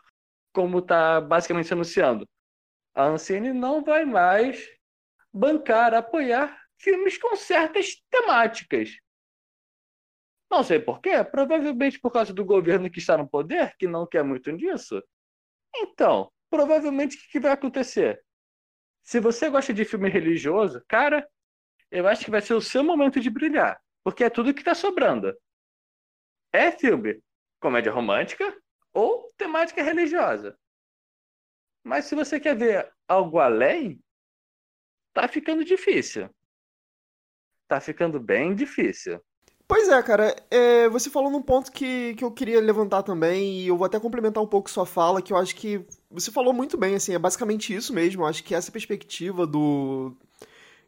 [0.53, 2.29] como está basicamente anunciando?
[2.95, 4.69] A Ancine não vai mais
[5.33, 8.91] bancar, apoiar filmes com certas temáticas.
[10.51, 14.07] Não sei por quê, provavelmente por causa do governo que está no poder, que não
[14.07, 15.03] quer muito disso.
[15.75, 18.23] Então, provavelmente o que vai acontecer?
[19.03, 21.29] Se você gosta de filme religioso, cara,
[21.91, 24.75] eu acho que vai ser o seu momento de brilhar, porque é tudo que está
[24.75, 25.35] sobrando.
[26.53, 27.21] É filme
[27.59, 28.57] comédia romântica
[28.93, 30.57] ou temática religiosa.
[31.83, 34.01] Mas se você quer ver algo além,
[35.13, 36.31] tá ficando difícil.
[37.69, 39.21] Tá ficando bem difícil.
[39.67, 43.69] Pois é, cara, é, você falou num ponto que, que eu queria levantar também, e
[43.69, 46.77] eu vou até complementar um pouco sua fala, que eu acho que você falou muito
[46.77, 50.15] bem, assim, é basicamente isso mesmo, eu acho que essa perspectiva do...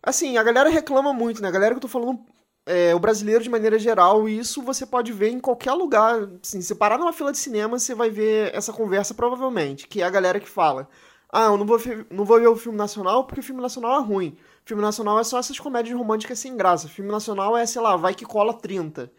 [0.02, 2.20] Assim, a galera reclama muito, né, a galera que eu tô falando,
[2.66, 6.60] é, o brasileiro de maneira geral, e isso você pode ver em qualquer lugar, assim,
[6.60, 10.10] se parar numa fila de cinema, você vai ver essa conversa provavelmente, que é a
[10.10, 10.86] galera que fala,
[11.32, 11.78] ah, eu não vou,
[12.10, 14.36] não vou ver o filme nacional porque o filme nacional é ruim.
[14.66, 16.88] Filme nacional é só essas comédias românticas sem graça.
[16.88, 19.12] Filme nacional é, sei lá, vai que cola 30.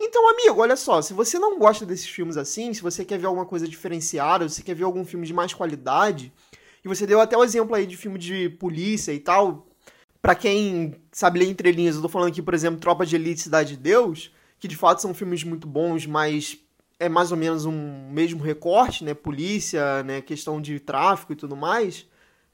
[0.00, 3.26] Então, amigo, olha só, se você não gosta desses filmes assim, se você quer ver
[3.26, 6.32] alguma coisa diferenciada, se você quer ver algum filme de mais qualidade,
[6.82, 9.66] e você deu até o exemplo aí de filme de polícia e tal,
[10.22, 13.42] para quem sabe ler entre linhas, eu tô falando aqui, por exemplo, Tropa de Elite
[13.42, 16.58] Cidade de Deus, que de fato são filmes muito bons, mas
[16.98, 19.12] é mais ou menos um mesmo recorte, né?
[19.12, 20.22] Polícia, né?
[20.22, 22.06] Questão de tráfico e tudo mais.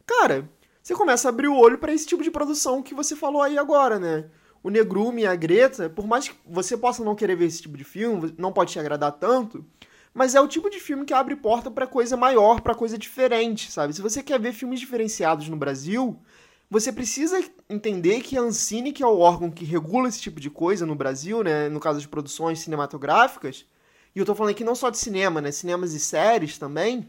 [0.04, 0.48] Cara,
[0.82, 3.56] você começa a abrir o olho para esse tipo de produção que você falou aí
[3.56, 4.24] agora, né?
[4.62, 7.76] O Negrume e a Greta, por mais que você possa não querer ver esse tipo
[7.76, 9.64] de filme, não pode te agradar tanto,
[10.12, 13.70] mas é o tipo de filme que abre porta para coisa maior, para coisa diferente,
[13.70, 13.92] sabe?
[13.92, 16.20] Se você quer ver filmes diferenciados no Brasil,
[16.68, 20.50] você precisa entender que a Ancine, que é o órgão que regula esse tipo de
[20.50, 23.66] coisa no Brasil, né, no caso de produções cinematográficas,
[24.14, 27.08] e eu tô falando aqui não só de cinema, né, cinemas e séries também,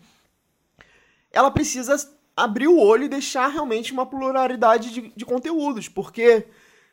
[1.32, 1.96] ela precisa
[2.36, 6.48] abrir o olho e deixar realmente uma pluralidade de, de conteúdos, porque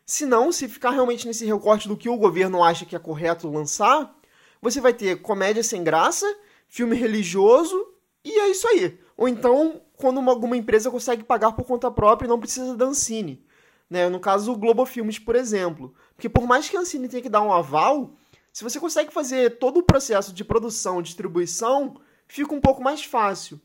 [0.04, 4.14] senão, se ficar realmente nesse recorte do que o governo acha que é correto lançar,
[4.60, 6.26] você vai ter comédia sem graça,
[6.68, 7.76] filme religioso
[8.24, 8.98] e é isso aí.
[9.16, 12.86] Ou então, quando uma, alguma empresa consegue pagar por conta própria e não precisa da
[12.86, 13.44] Ancine.
[13.88, 14.08] Né?
[14.08, 15.94] No caso, o Globo Filmes, por exemplo.
[16.14, 18.12] Porque por mais que a Ancine tenha que dar um aval,
[18.52, 23.60] se você consegue fazer todo o processo de produção, distribuição, fica um pouco mais fácil.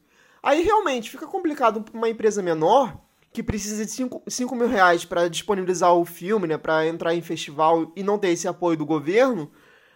[0.46, 2.96] Aí realmente fica complicado para uma empresa menor
[3.34, 7.92] que precisa de 5 mil reais para disponibilizar o filme, né, para entrar em festival
[7.96, 9.52] e não ter esse apoio do governo,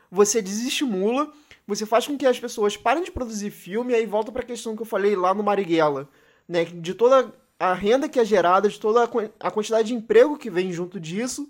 [0.09, 1.31] você desestimula,
[1.67, 4.75] você faz com que as pessoas parem de produzir filme aí volta para a questão
[4.75, 6.09] que eu falei lá no Marighella,
[6.47, 9.03] né, de toda a renda que é gerada, de toda
[9.39, 11.47] a quantidade de emprego que vem junto disso.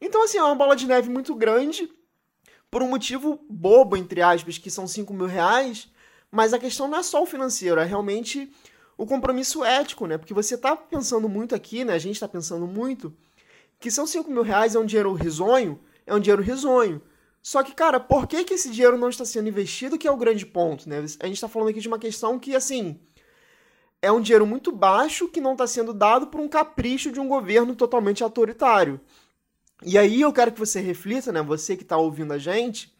[0.00, 1.88] Então, assim, é uma bola de neve muito grande,
[2.68, 5.88] por um motivo bobo, entre aspas, que são 5 mil reais,
[6.30, 8.50] mas a questão não é só o financeiro, é realmente
[8.96, 10.18] o compromisso ético, né?
[10.18, 11.94] Porque você está pensando muito aqui, né?
[11.94, 13.14] A gente está pensando muito
[13.78, 17.00] que são 5 mil reais é um dinheiro risonho, é um dinheiro risonho.
[17.42, 20.16] Só que, cara, por que, que esse dinheiro não está sendo investido, que é o
[20.16, 20.98] grande ponto, né?
[20.98, 23.00] A gente está falando aqui de uma questão que, assim,
[24.02, 27.26] é um dinheiro muito baixo que não está sendo dado por um capricho de um
[27.26, 29.00] governo totalmente autoritário.
[29.82, 31.42] E aí eu quero que você reflita, né?
[31.42, 32.94] Você que está ouvindo a gente,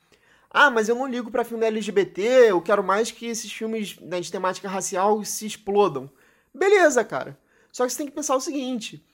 [0.50, 4.20] ah, mas eu não ligo para filme LGBT, eu quero mais que esses filmes né,
[4.20, 6.10] de temática racial se explodam.
[6.52, 7.38] Beleza, cara.
[7.70, 9.04] Só que você tem que pensar o seguinte: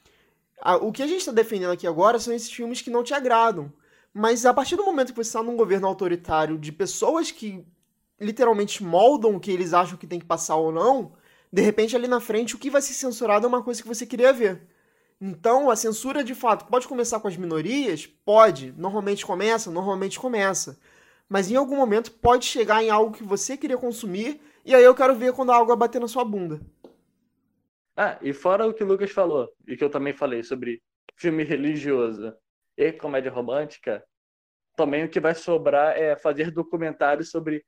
[0.81, 3.71] o que a gente está defendendo aqui agora são esses filmes que não te agradam.
[4.15, 7.67] Mas a partir do momento que você está num governo autoritário de pessoas que
[8.19, 11.13] literalmente moldam o que eles acham que tem que passar ou não,
[11.53, 14.07] de repente ali na frente o que vai ser censurado é uma coisa que você
[14.07, 14.67] queria ver.
[15.21, 18.07] Então a censura de fato pode começar com as minorias?
[18.07, 18.73] Pode.
[18.73, 20.79] Normalmente começa, normalmente começa
[21.29, 24.95] mas em algum momento pode chegar em algo que você queria consumir, e aí eu
[24.95, 26.61] quero ver quando a água bater na sua bunda.
[27.97, 30.83] Ah, e fora o que o Lucas falou, e que eu também falei sobre
[31.17, 32.35] filme religioso
[32.77, 34.05] e comédia romântica,
[34.77, 37.65] também o que vai sobrar é fazer documentários sobre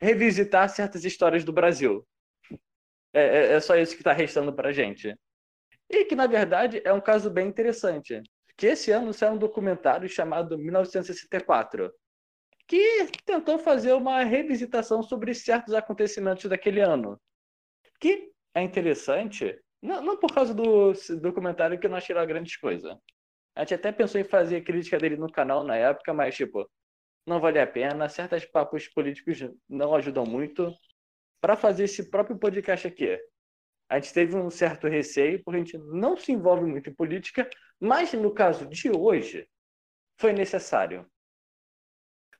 [0.00, 2.06] revisitar certas histórias do Brasil.
[3.12, 5.14] É, é, é só isso que está restando para gente.
[5.90, 8.22] E que, na verdade, é um caso bem interessante.
[8.56, 11.92] Que esse ano saiu um documentário chamado 1964,
[12.66, 17.20] que tentou fazer uma revisitação sobre certos acontecimentos daquele ano.
[18.00, 22.96] Que é interessante, não, não por causa do documentário que achei lá grandes coisas,
[23.54, 26.68] A gente até pensou em fazer crítica dele no canal na época, mas, tipo,
[27.26, 28.08] não vale a pena.
[28.08, 30.72] Certos papos políticos não ajudam muito.
[31.40, 33.18] Para fazer esse próprio podcast aqui,
[33.88, 37.48] a gente teve um certo receio, porque a gente não se envolve muito em política,
[37.78, 39.48] mas no caso de hoje,
[40.18, 41.08] foi necessário.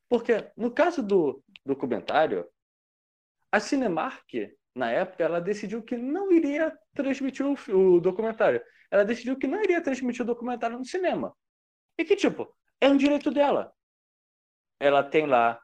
[0.09, 2.49] Porque no caso do documentário,
[3.51, 4.33] a Cinemark,
[4.75, 8.62] na época, ela decidiu que não iria transmitir o, o documentário.
[8.90, 11.35] Ela decidiu que não iria transmitir o documentário no cinema.
[11.99, 13.73] E que, tipo, é um direito dela.
[14.79, 15.61] Ela tem lá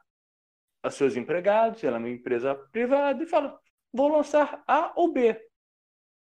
[0.85, 3.57] os seus empregados, ela é uma empresa privada e fala:
[3.93, 5.39] vou lançar A ou B.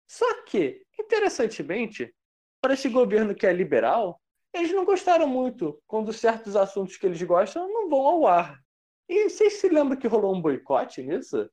[0.06, 2.14] Só que, interessantemente,
[2.60, 4.20] para esse governo que é liberal,
[4.52, 8.58] eles não gostaram muito quando certos assuntos que eles gostam não vão ao ar.
[9.08, 11.50] E vocês se lembram que rolou um boicote nisso?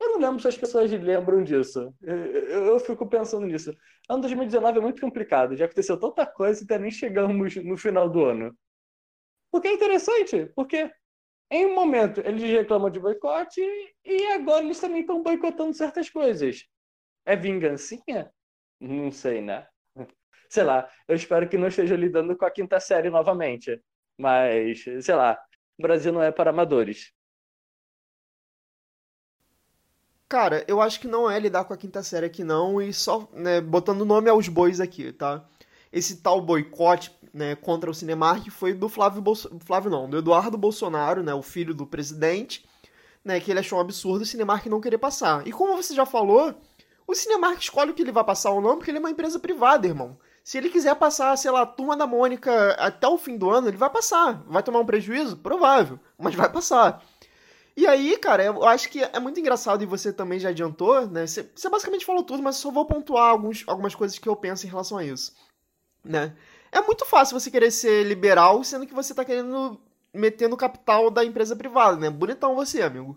[0.00, 1.94] Eu não lembro se as pessoas lembram disso.
[2.00, 3.74] Eu, eu, fico pensando nisso.
[4.08, 5.54] Ano 2019 é muito complicado.
[5.54, 8.56] Já aconteceu tanta coisa e até nem chegamos no final do ano.
[9.50, 10.90] Porque é interessante, porque
[11.50, 13.60] em um momento eles reclamam de boicote
[14.04, 16.64] e agora eles também estão boicotando certas coisas.
[17.26, 18.32] É vingancinha?
[18.80, 19.68] Não sei, né?
[20.50, 23.80] Sei lá, eu espero que não esteja lidando com a quinta série novamente.
[24.18, 25.38] Mas, sei lá,
[25.78, 27.12] o Brasil não é para amadores.
[30.28, 33.28] Cara, eu acho que não é lidar com a quinta série aqui não, e só
[33.32, 35.44] né, botando nome aos bois aqui, tá?
[35.92, 39.50] Esse tal boicote né, contra o Cinemark foi do Flávio, Bolso...
[39.60, 42.64] Flávio não, do Eduardo Bolsonaro, né, o filho do presidente,
[43.24, 45.46] né, que ele achou um absurdo o Cinemark não querer passar.
[45.46, 46.54] E como você já falou,
[47.06, 49.38] o Cinemark escolhe o que ele vai passar ou não, porque ele é uma empresa
[49.38, 50.18] privada, irmão.
[50.42, 53.76] Se ele quiser passar, sei lá, Turma da Mônica até o fim do ano, ele
[53.76, 54.42] vai passar.
[54.46, 55.36] Vai tomar um prejuízo?
[55.36, 57.02] Provável, mas vai passar.
[57.76, 61.26] E aí, cara, eu acho que é muito engraçado e você também já adiantou, né?
[61.26, 64.36] Você, você basicamente falou tudo, mas eu só vou pontuar alguns, algumas coisas que eu
[64.36, 65.34] penso em relação a isso,
[66.04, 66.36] né?
[66.72, 69.80] É muito fácil você querer ser liberal, sendo que você tá querendo
[70.12, 72.10] meter no capital da empresa privada, né?
[72.10, 73.16] Bonitão você, amigo.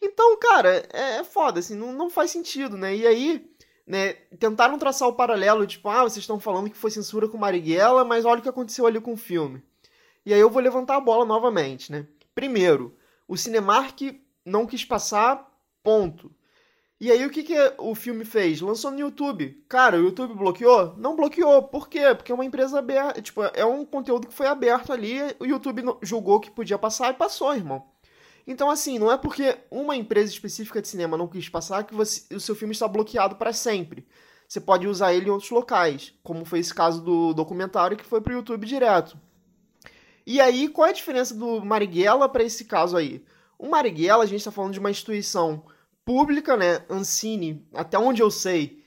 [0.00, 2.94] Então, cara, é, é foda, assim, não, não faz sentido, né?
[2.94, 3.51] E aí,
[3.86, 8.04] né, tentaram traçar o paralelo, tipo, ah, vocês estão falando que foi censura com Marighella,
[8.04, 9.62] mas olha o que aconteceu ali com o filme.
[10.24, 12.06] E aí eu vou levantar a bola novamente, né?
[12.34, 14.00] Primeiro, o Cinemark
[14.44, 15.50] não quis passar,
[15.82, 16.30] ponto.
[17.00, 18.60] E aí o que, que o filme fez?
[18.60, 19.64] Lançou no YouTube.
[19.68, 20.94] Cara, o YouTube bloqueou?
[20.96, 21.64] Não bloqueou.
[21.64, 22.14] Por quê?
[22.14, 23.20] Porque é uma empresa aberta.
[23.20, 25.18] Tipo, é um conteúdo que foi aberto ali.
[25.40, 27.84] O YouTube julgou que podia passar e passou, irmão.
[28.46, 32.34] Então, assim, não é porque uma empresa específica de cinema não quis passar que você,
[32.34, 34.06] o seu filme está bloqueado para sempre.
[34.48, 38.20] Você pode usar ele em outros locais, como foi esse caso do documentário que foi
[38.20, 39.16] para o YouTube direto.
[40.26, 43.24] E aí, qual é a diferença do Marighella para esse caso aí?
[43.58, 45.64] O Marighella, a gente está falando de uma instituição
[46.04, 46.84] pública, né?
[46.90, 48.84] Ancine, até onde eu sei,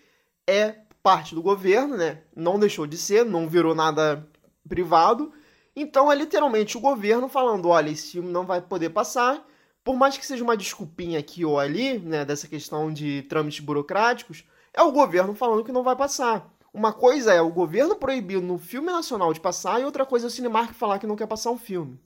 [0.48, 2.22] é parte do governo, né?
[2.36, 4.28] Não deixou de ser, não virou nada
[4.68, 5.32] privado.
[5.76, 9.46] Então é literalmente o governo falando: olha, esse filme não vai poder passar.
[9.84, 14.44] Por mais que seja uma desculpinha aqui ou ali, né, dessa questão de trâmites burocráticos,
[14.74, 16.52] é o governo falando que não vai passar.
[16.74, 20.28] Uma coisa é o governo proibir no filme nacional de passar, e outra coisa é
[20.28, 22.00] o Cinemark falar que não quer passar um filme.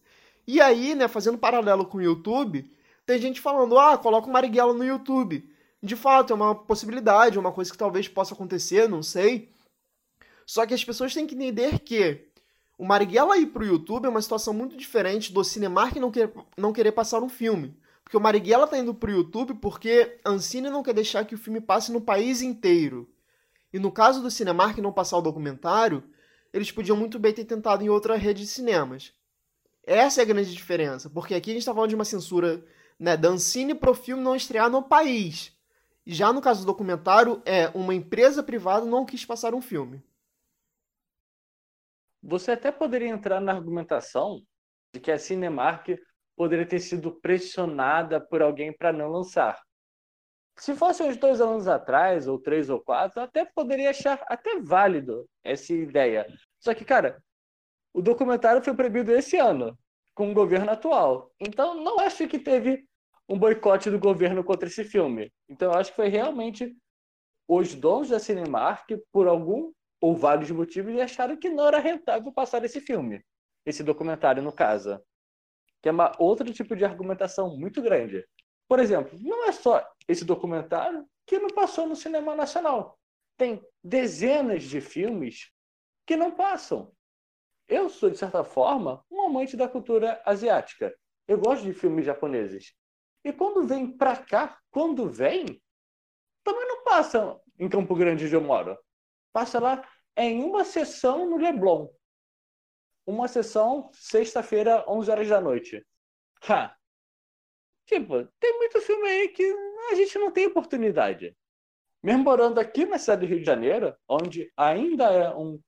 [0.46, 2.70] E aí, né, fazendo paralelo com o YouTube,
[3.06, 5.48] tem gente falando: ah, coloca o Marighella no YouTube.
[5.82, 9.50] De fato, é uma possibilidade, é uma coisa que talvez possa acontecer, não sei.
[10.46, 12.29] Só que as pessoas têm que entender que
[12.80, 16.10] o Marighella ir pro YouTube é uma situação muito diferente do Cinemark não,
[16.58, 17.78] não querer passar um filme.
[18.02, 21.38] Porque o Marighella tá indo pro YouTube porque a Ancine não quer deixar que o
[21.38, 23.10] filme passe no país inteiro.
[23.74, 26.06] E no caso do Cinemark não passar o documentário,
[26.54, 29.12] eles podiam muito bem ter tentado em outra rede de cinemas.
[29.86, 32.63] Essa é a grande diferença, porque aqui a gente está falando de uma censura
[32.98, 35.52] né, da Ancine pro filme não estrear no país.
[36.08, 40.02] Já no caso do documentário, é uma empresa privada não quis passar um filme.
[42.22, 44.42] Você até poderia entrar na argumentação
[44.94, 45.88] de que a Cinemark
[46.36, 49.60] poderia ter sido pressionada por alguém para não lançar.
[50.58, 55.26] Se fosse uns dois anos atrás, ou três ou quatro, até poderia achar até válido
[55.44, 56.28] essa ideia.
[56.60, 57.22] Só que, cara,
[57.94, 59.78] o documentário foi proibido esse ano,
[60.13, 61.32] com o governo atual.
[61.40, 62.86] Então, não acho que teve
[63.28, 65.32] um boicote do governo contra esse filme.
[65.48, 66.76] Então, acho que foi realmente
[67.48, 72.31] os donos da Cinemark, por algum ou vários motivos, e acharam que não era rentável
[72.31, 73.23] passar esse filme,
[73.65, 75.02] esse documentário, no caso.
[75.81, 78.25] Que é uma outro tipo de argumentação muito grande.
[78.67, 82.97] Por exemplo, não é só esse documentário que não passou no cinema nacional.
[83.37, 85.52] Tem dezenas de filmes
[86.06, 86.91] que não passam.
[87.67, 90.93] Eu sou, de certa forma, um amante da cultura asiática.
[91.27, 92.73] Eu gosto de filmes japoneses.
[93.23, 95.62] E quando vem pra cá, quando vem,
[96.43, 98.77] também não passa em Campo Grande onde eu moro
[99.32, 101.88] passa lá em uma sessão no Leblon.
[103.06, 105.86] Uma sessão sexta-feira, 11 horas da noite.
[106.48, 106.75] Ha.
[107.86, 109.44] Tipo, tem muito filme aí que
[109.92, 111.36] a gente não tem oportunidade.
[112.04, 115.60] Mesmo morando aqui na cidade do Rio de Janeiro, onde ainda é um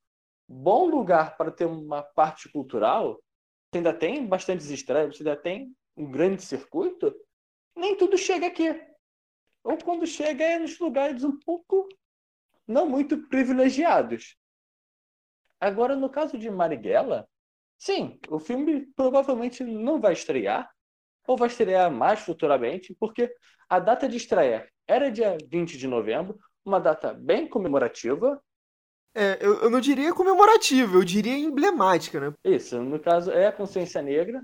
[0.48, 3.22] bom lugar para ter uma parte cultural,
[3.74, 7.14] ainda tem bastantes estreias, ainda tem um grande circuito,
[7.76, 8.70] nem tudo chega aqui.
[9.64, 11.88] Ou quando chega é nos lugares um pouco
[12.72, 14.36] não muito privilegiados.
[15.60, 17.28] Agora, no caso de Marighella,
[17.78, 20.72] sim, o filme provavelmente não vai estrear,
[21.28, 23.32] ou vai estrear mais futuramente, porque
[23.70, 28.42] a data de estreia era dia 20 de novembro, uma data bem comemorativa.
[29.14, 32.34] É, eu, eu não diria comemorativa, eu diria emblemática, né?
[32.44, 34.42] Isso, no caso é a consciência negra.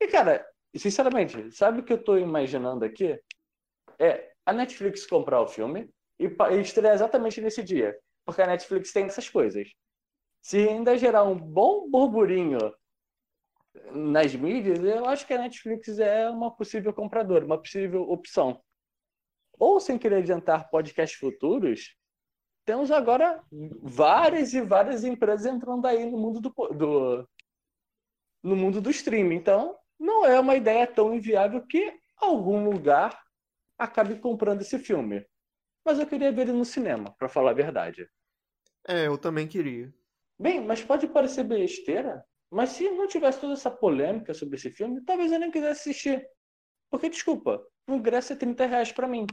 [0.00, 3.20] E, cara, sinceramente, sabe o que eu tô imaginando aqui?
[3.98, 5.90] É a Netflix comprar o filme
[6.20, 7.98] e, e estrear exatamente nesse dia.
[8.24, 9.68] Porque a Netflix tem essas coisas.
[10.42, 12.58] Se ainda gerar um bom burburinho
[13.92, 18.62] nas mídias, eu acho que a Netflix é uma possível compradora, uma possível opção.
[19.58, 21.96] Ou sem querer adiantar podcasts futuros,
[22.64, 23.42] temos agora
[23.82, 27.28] várias e várias empresas entrando aí no mundo do, do
[28.42, 29.36] no mundo do streaming.
[29.36, 33.20] Então, não é uma ideia tão inviável que algum lugar
[33.78, 35.24] acabe comprando esse filme.
[35.84, 38.08] Mas eu queria ver ele no cinema, para falar a verdade.
[38.86, 39.92] É, eu também queria.
[40.38, 45.02] Bem, mas pode parecer besteira, mas se não tivesse toda essa polêmica sobre esse filme,
[45.04, 46.26] talvez eu nem quisesse assistir.
[46.90, 49.26] Porque, desculpa, o ingresso é 30 reais para mim.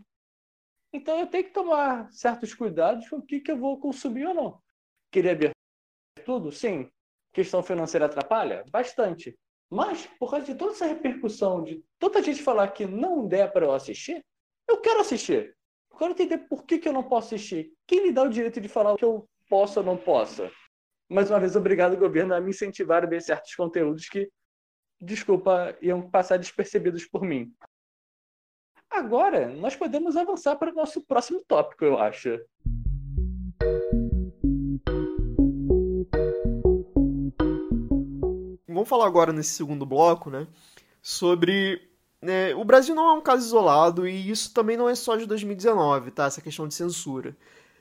[0.93, 4.33] Então eu tenho que tomar certos cuidados com o que, que eu vou consumir ou
[4.33, 4.61] não.
[5.11, 5.51] Queria ver
[6.25, 6.51] tudo?
[6.51, 6.89] Sim.
[7.33, 8.63] Questão financeira atrapalha?
[8.69, 9.37] Bastante.
[9.69, 13.65] Mas, por causa de toda essa repercussão, de tanta gente falar que não der para
[13.65, 14.23] eu assistir,
[14.67, 15.55] eu quero assistir.
[15.97, 17.73] Eu quero entender por que, que eu não posso assistir.
[17.87, 20.47] Quem me dá o direito de falar o que eu posso ou não posso?
[21.09, 24.29] Mais uma vez, obrigado, governo, a me incentivar a ver certos conteúdos que,
[25.01, 27.51] desculpa, iam passar despercebidos por mim.
[28.91, 32.29] Agora, nós podemos avançar para o nosso próximo tópico, eu acho.
[38.67, 40.47] Vamos falar agora nesse segundo bloco, né?
[41.01, 41.89] Sobre.
[42.21, 45.25] Né, o Brasil não é um caso isolado e isso também não é só de
[45.27, 46.25] 2019, tá?
[46.25, 47.37] Essa questão de censura.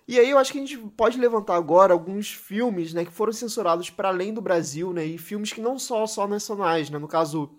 [0.06, 3.32] E aí eu acho que a gente pode levantar agora alguns filmes, né, que foram
[3.32, 7.08] censurados para além do Brasil, né, e filmes que não são só nacionais, né, no
[7.08, 7.50] caso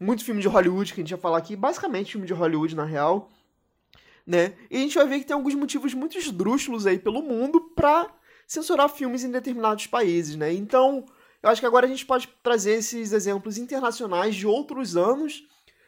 [0.00, 2.84] muito filme de Hollywood que a gente vai falar aqui, basicamente filme de Hollywood na
[2.84, 3.30] real,
[4.26, 4.54] né?
[4.70, 8.08] E a gente vai ver que tem alguns motivos muito esdrúxulos aí pelo mundo para
[8.46, 10.52] censurar filmes em determinados países, né?
[10.52, 11.04] Então,
[11.42, 15.44] eu acho que agora a gente pode trazer esses exemplos internacionais de outros anos,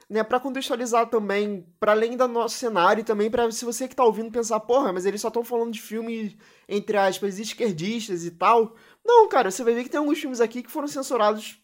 [0.09, 3.97] né, para contextualizar também para além do nosso cenário e também para se você que
[3.97, 6.37] tá ouvindo pensar, porra, mas eles só estão falando de filmes
[6.69, 8.75] entre aspas esquerdistas e tal.
[9.05, 11.59] Não, cara, você vai ver que tem alguns filmes aqui que foram censurados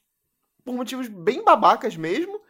[0.65, 2.41] por motivos bem babacas mesmo,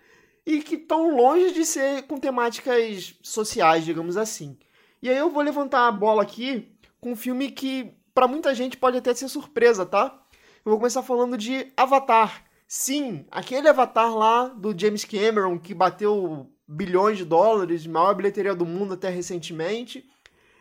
[0.45, 4.59] e que estão longe de ser com temáticas sociais, digamos assim.
[5.03, 8.77] E aí eu vou levantar a bola aqui com um filme que para muita gente
[8.77, 10.21] pode até ser surpresa, tá?
[10.65, 12.45] Eu vou começar falando de Avatar.
[12.73, 18.65] Sim, aquele Avatar lá do James Cameron que bateu bilhões de dólares, maior bilheteria do
[18.65, 20.09] mundo até recentemente.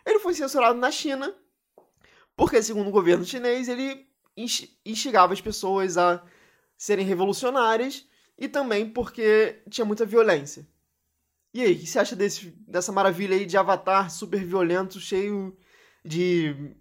[0.03, 1.31] Ele foi censurado na China,
[2.35, 4.07] porque segundo o governo chinês, ele
[4.83, 6.23] instigava as pessoas a
[6.75, 10.67] serem revolucionárias e também porque tinha muita violência.
[11.53, 15.55] E aí, o que você acha desse, dessa maravilha aí de Avatar super violento, cheio
[16.03, 16.73] de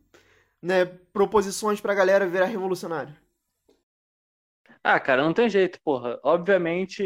[0.63, 3.15] né, proposições pra galera virar revolucionário?
[4.91, 6.19] Ah, cara, não tem jeito, porra.
[6.23, 7.05] Obviamente,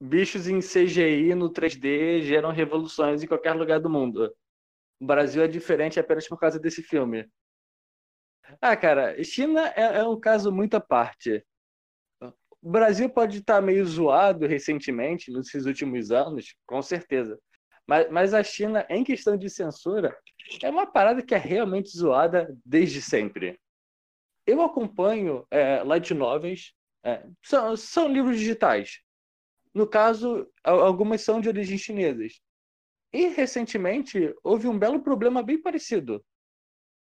[0.00, 4.34] bichos em CGI no 3D geram revoluções em qualquer lugar do mundo.
[5.00, 7.30] O Brasil é diferente apenas por causa desse filme.
[8.60, 11.44] Ah, cara, China é, é um caso muito à parte
[12.62, 17.38] o Brasil pode estar meio zoado recentemente, nesses últimos anos, com certeza.
[17.86, 20.16] Mas, mas a China, em questão de censura,
[20.62, 23.58] é uma parada que é realmente zoada desde sempre.
[24.46, 26.72] Eu acompanho é, light novels,
[27.04, 29.00] é, são, são livros digitais.
[29.72, 32.40] No caso, algumas são de origem chinesas.
[33.12, 36.24] E recentemente houve um belo problema bem parecido.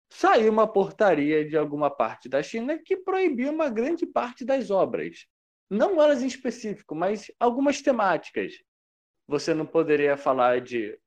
[0.09, 5.25] Saiu uma portaria de alguma parte da China que proibia uma grande parte das obras
[5.71, 8.61] não elas em específico, mas algumas temáticas.
[9.25, 10.99] Você não poderia falar de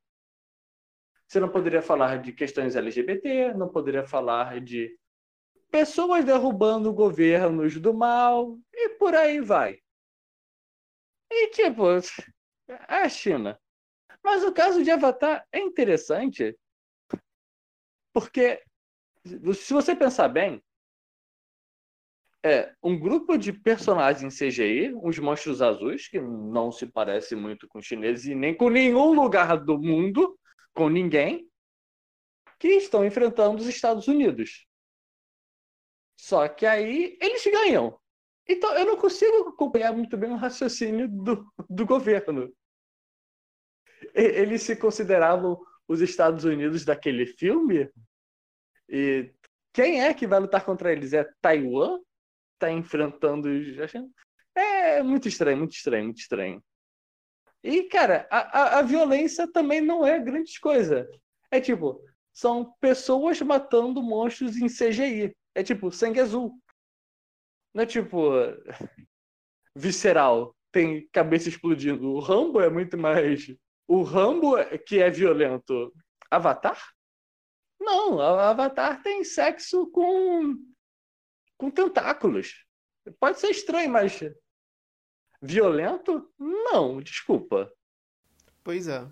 [1.29, 4.97] você não poderia falar de questões LGBT, não poderia falar de
[5.75, 9.81] pessoas derrubando governos do mal e por aí vai.
[11.29, 11.85] E tipo,
[12.69, 13.61] é a China.
[14.23, 16.57] Mas o caso de Avatar é interessante
[18.13, 18.63] porque
[19.25, 20.63] Se você pensar bem,
[22.45, 27.83] é um grupo de personagens CGI, uns monstros azuis, que não se parece muito com
[27.83, 30.39] chineses e nem com nenhum lugar do mundo,
[30.73, 31.51] com ninguém,
[32.61, 34.67] que estão enfrentando os Estados Unidos.
[36.25, 38.01] Só que aí eles ganham.
[38.49, 42.51] Então eu não consigo acompanhar muito bem o raciocínio do, do governo.
[44.15, 47.91] Eles se consideravam os Estados Unidos daquele filme?
[48.89, 49.35] E
[49.71, 51.13] quem é que vai lutar contra eles?
[51.13, 52.01] É Taiwan?
[52.55, 53.77] Está enfrentando os.
[54.55, 56.65] É muito estranho, muito estranho, muito estranho.
[57.63, 61.07] E, cara, a, a, a violência também não é grande coisa.
[61.51, 62.03] É tipo,
[62.33, 65.37] são pessoas matando monstros em CGI.
[65.55, 66.61] É tipo, sangue azul.
[67.73, 68.31] Não é tipo.
[69.77, 70.57] visceral.
[70.73, 72.11] Tem cabeça explodindo.
[72.11, 73.47] O Rambo é muito mais.
[73.87, 75.93] O Rambo que é violento.
[76.31, 76.83] Avatar?
[77.81, 80.57] Não, Avatar tem sexo com.
[81.57, 82.65] com tentáculos.
[83.21, 84.21] Pode ser estranho, mas.
[85.41, 86.33] Violento?
[86.39, 87.71] Não, desculpa.
[88.63, 89.07] Pois é.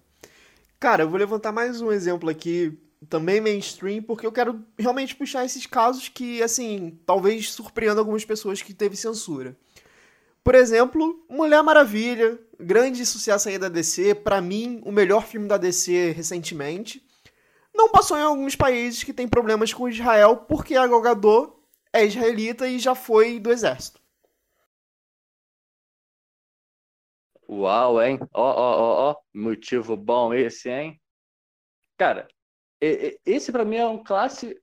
[0.80, 2.76] Cara, eu vou levantar mais um exemplo aqui
[3.09, 8.62] também mainstream, porque eu quero realmente puxar esses casos que, assim, talvez surpreendam algumas pessoas
[8.62, 9.57] que teve censura.
[10.44, 15.57] Por exemplo, Mulher Maravilha, grande sucesso aí da DC, para mim, o melhor filme da
[15.57, 17.07] DC recentemente.
[17.74, 22.66] Não passou em alguns países que tem problemas com Israel, porque a Gal é israelita
[22.66, 24.00] e já foi do exército.
[27.48, 28.18] Uau, hein?
[28.32, 31.00] Ó, ó, ó, ó, motivo bom esse, hein?
[31.98, 32.26] Cara,
[33.24, 34.61] esse para mim é um clássico.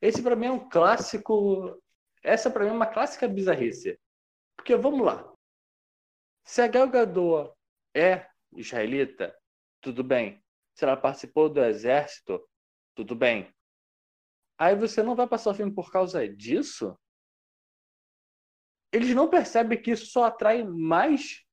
[0.00, 1.80] Esse para mim é um clássico.
[2.22, 3.98] Essa para mim é uma clássica bizarrice.
[4.56, 5.32] Porque vamos lá.
[6.44, 7.54] Se a Gal Gadot
[7.94, 9.36] é israelita,
[9.80, 10.42] tudo bem.
[10.74, 12.44] Se ela participou do exército,
[12.96, 13.54] tudo bem.
[14.58, 16.98] Aí você não vai passar o filme por causa disso?
[18.92, 21.44] Eles não percebem que isso só atrai mais.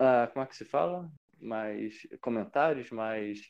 [0.00, 1.10] Uh, como é que se fala?
[1.38, 3.40] Mais comentários, mais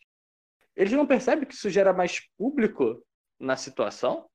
[0.77, 3.05] eles não percebem que isso gera mais público
[3.39, 4.29] na situação?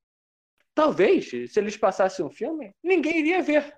[0.73, 3.75] Talvez, se eles passassem um filme, ninguém iria ver.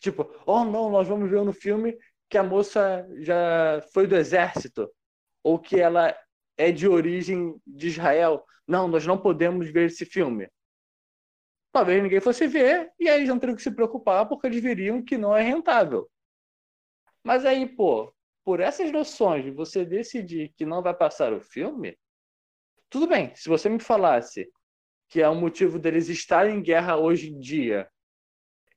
[0.00, 1.96] Tipo, oh não, nós vamos ver no filme
[2.28, 4.90] que a moça já foi do exército,
[5.42, 6.16] ou que ela
[6.56, 8.44] é de origem de Israel.
[8.66, 10.48] Não, nós não podemos ver esse filme.
[11.72, 15.02] Talvez ninguém fosse ver, e aí eles não teriam que se preocupar, porque eles veriam
[15.02, 16.10] que não é rentável.
[17.22, 18.12] Mas aí, pô,
[18.46, 21.98] por essas noções você decidir que não vai passar o filme,
[22.88, 23.34] tudo bem.
[23.34, 24.48] Se você me falasse
[25.08, 27.90] que é o motivo deles estarem em guerra hoje em dia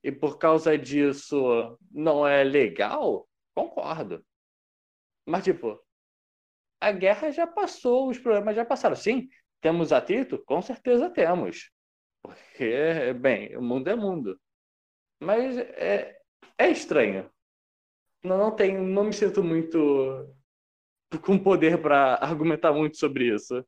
[0.04, 4.26] e por causa disso não é legal, concordo.
[5.24, 5.80] Mas, tipo,
[6.82, 8.96] a guerra já passou, os problemas já passaram.
[8.96, 9.30] Sim,
[9.62, 10.44] temos atrito?
[10.46, 11.70] Com certeza temos.
[12.24, 14.42] Porque, bem, o mundo é mundo.
[15.22, 16.20] Mas é,
[16.58, 17.30] é estranho
[18.24, 20.28] não, não tenho, não me sinto muito
[21.22, 23.66] com poder para argumentar muito sobre isso.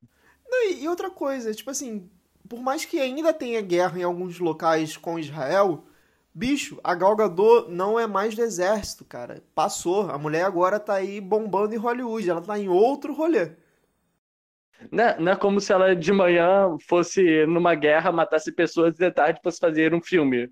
[0.47, 2.09] Não, e outra coisa, tipo assim,
[2.47, 5.85] por mais que ainda tenha guerra em alguns locais com Israel,
[6.33, 9.41] bicho, a Gal Gadot não é mais do exército, cara.
[9.55, 10.09] Passou.
[10.11, 13.51] A mulher agora tá aí bombando em Hollywood, ela tá em outro rolê.
[14.91, 18.97] Não é, não é como se ela de manhã fosse numa guerra, matasse pessoas e
[18.97, 20.51] de tarde fosse fazer um filme.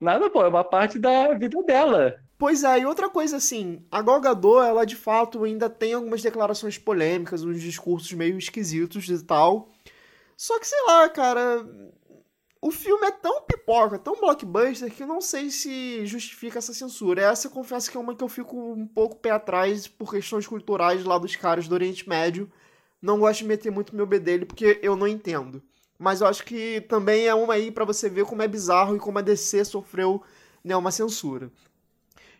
[0.00, 2.16] Nada, pô, é uma parte da vida dela.
[2.44, 6.20] Pois é, e outra coisa assim, a Gal Gadot, ela de fato ainda tem algumas
[6.20, 9.72] declarações polêmicas, uns discursos meio esquisitos e tal.
[10.36, 11.66] Só que sei lá, cara,
[12.60, 17.22] o filme é tão pipoca, tão blockbuster que eu não sei se justifica essa censura.
[17.22, 21.02] Essa confesso que é uma que eu fico um pouco pé atrás por questões culturais
[21.02, 22.52] lá dos caras do Oriente Médio.
[23.00, 25.62] Não gosto de meter muito meu bedelho porque eu não entendo.
[25.98, 29.00] Mas eu acho que também é uma aí para você ver como é bizarro e
[29.00, 30.22] como a DC sofreu
[30.62, 31.50] né, uma censura.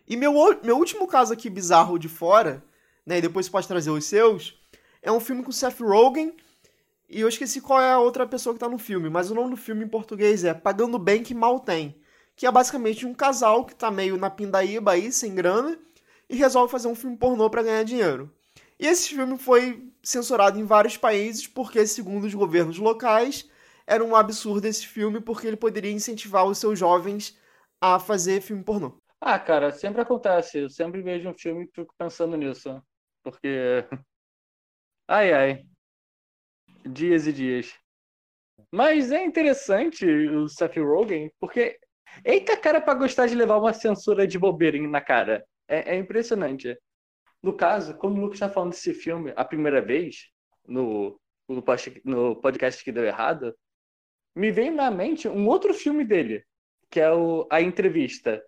[0.07, 0.33] E meu,
[0.63, 2.63] meu último caso aqui bizarro de fora,
[3.05, 4.59] né, e depois você pode trazer os seus,
[5.01, 6.35] é um filme com Seth Rogen,
[7.09, 9.51] e eu esqueci qual é a outra pessoa que tá no filme, mas o nome
[9.51, 11.95] do filme em português é Pagando Bem Que Mal Tem,
[12.35, 15.77] que é basicamente um casal que tá meio na pindaíba aí, sem grana,
[16.29, 18.31] e resolve fazer um filme pornô para ganhar dinheiro.
[18.79, 23.47] E esse filme foi censurado em vários países porque, segundo os governos locais,
[23.87, 27.37] era um absurdo esse filme porque ele poderia incentivar os seus jovens
[27.79, 28.99] a fazer filme pornô.
[29.21, 30.59] Ah, cara, sempre acontece.
[30.59, 32.81] Eu sempre vejo um filme e fico pensando nisso.
[33.23, 33.85] Porque.
[35.07, 35.65] Ai, ai.
[36.83, 37.77] Dias e dias.
[38.71, 41.79] Mas é interessante o Seth Rogen, porque.
[42.23, 45.45] Eita, cara, pra gostar de levar uma censura de bobeira na cara.
[45.67, 46.75] É, é impressionante.
[47.43, 50.31] No caso, como o Lucas está falando desse filme a primeira vez,
[50.67, 53.55] no no podcast que deu errado,
[54.35, 56.43] me vem na mente um outro filme dele,
[56.89, 58.43] que é o A Entrevista.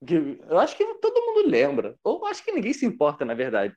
[0.00, 3.74] Eu acho que todo mundo lembra, ou acho que ninguém se importa, na verdade.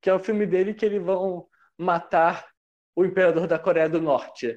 [0.00, 2.48] Que é o filme dele que eles vão matar
[2.94, 4.56] o imperador da Coreia do Norte.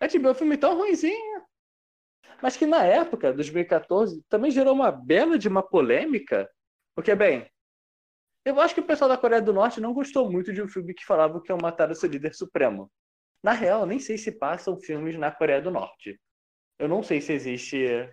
[0.00, 1.42] É tipo, é um filme tão ruimzinho,
[2.40, 6.48] mas que na época, 2014, também gerou uma bela de uma polêmica,
[6.94, 7.50] porque, bem,
[8.44, 10.94] eu acho que o pessoal da Coreia do Norte não gostou muito de um filme
[10.94, 12.90] que falava que iam matar o seu líder supremo.
[13.42, 16.20] Na real, nem sei se passam filmes na Coreia do Norte.
[16.78, 18.08] Eu não sei se existe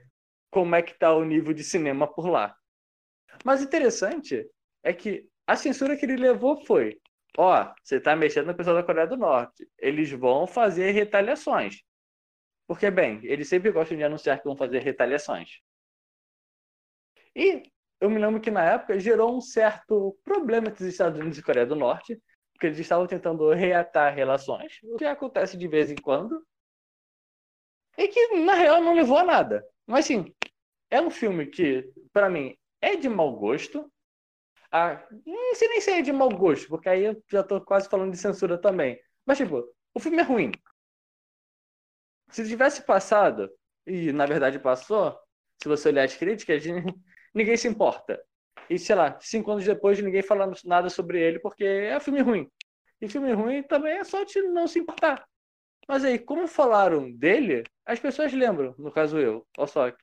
[0.55, 2.55] como é que tá o nível de cinema por lá.
[3.43, 4.49] Mas interessante
[4.81, 6.97] é que a censura que ele levou foi:
[7.37, 9.67] ó, você tá mexendo no pessoal da Coreia do Norte.
[9.77, 11.81] Eles vão fazer retaliações.
[12.65, 15.59] Porque, bem, eles sempre gostam de anunciar que vão fazer retaliações.
[17.35, 17.63] E
[17.99, 21.43] eu me lembro que na época gerou um certo problema entre os Estados Unidos e
[21.43, 22.17] Coreia do Norte,
[22.53, 26.41] porque eles estavam tentando reatar relações, o que acontece de vez em quando,
[27.97, 29.61] e que na real não levou a nada.
[29.87, 30.33] Mas assim,
[30.89, 33.91] é um filme que, para mim, é de mau gosto.
[34.71, 37.89] Ah, não sei nem se é de mau gosto, porque aí eu já tô quase
[37.89, 38.99] falando de censura também.
[39.25, 39.63] Mas, tipo,
[39.93, 40.51] o filme é ruim.
[42.29, 43.49] Se tivesse passado,
[43.85, 45.17] e na verdade passou,
[45.61, 46.63] se você olhar as críticas,
[47.33, 48.21] ninguém se importa.
[48.69, 52.21] E, sei lá, cinco anos depois ninguém fala nada sobre ele porque é um filme
[52.21, 52.49] ruim.
[52.99, 55.25] E filme ruim também é só de não se importar.
[55.87, 59.47] Mas aí, como falaram dele, as pessoas lembram, no caso eu.
[59.57, 59.93] Olha só,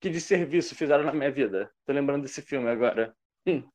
[0.00, 1.72] que de serviço fizeram na minha vida.
[1.84, 3.16] Tô lembrando desse filme agora.
[3.46, 3.68] Hum.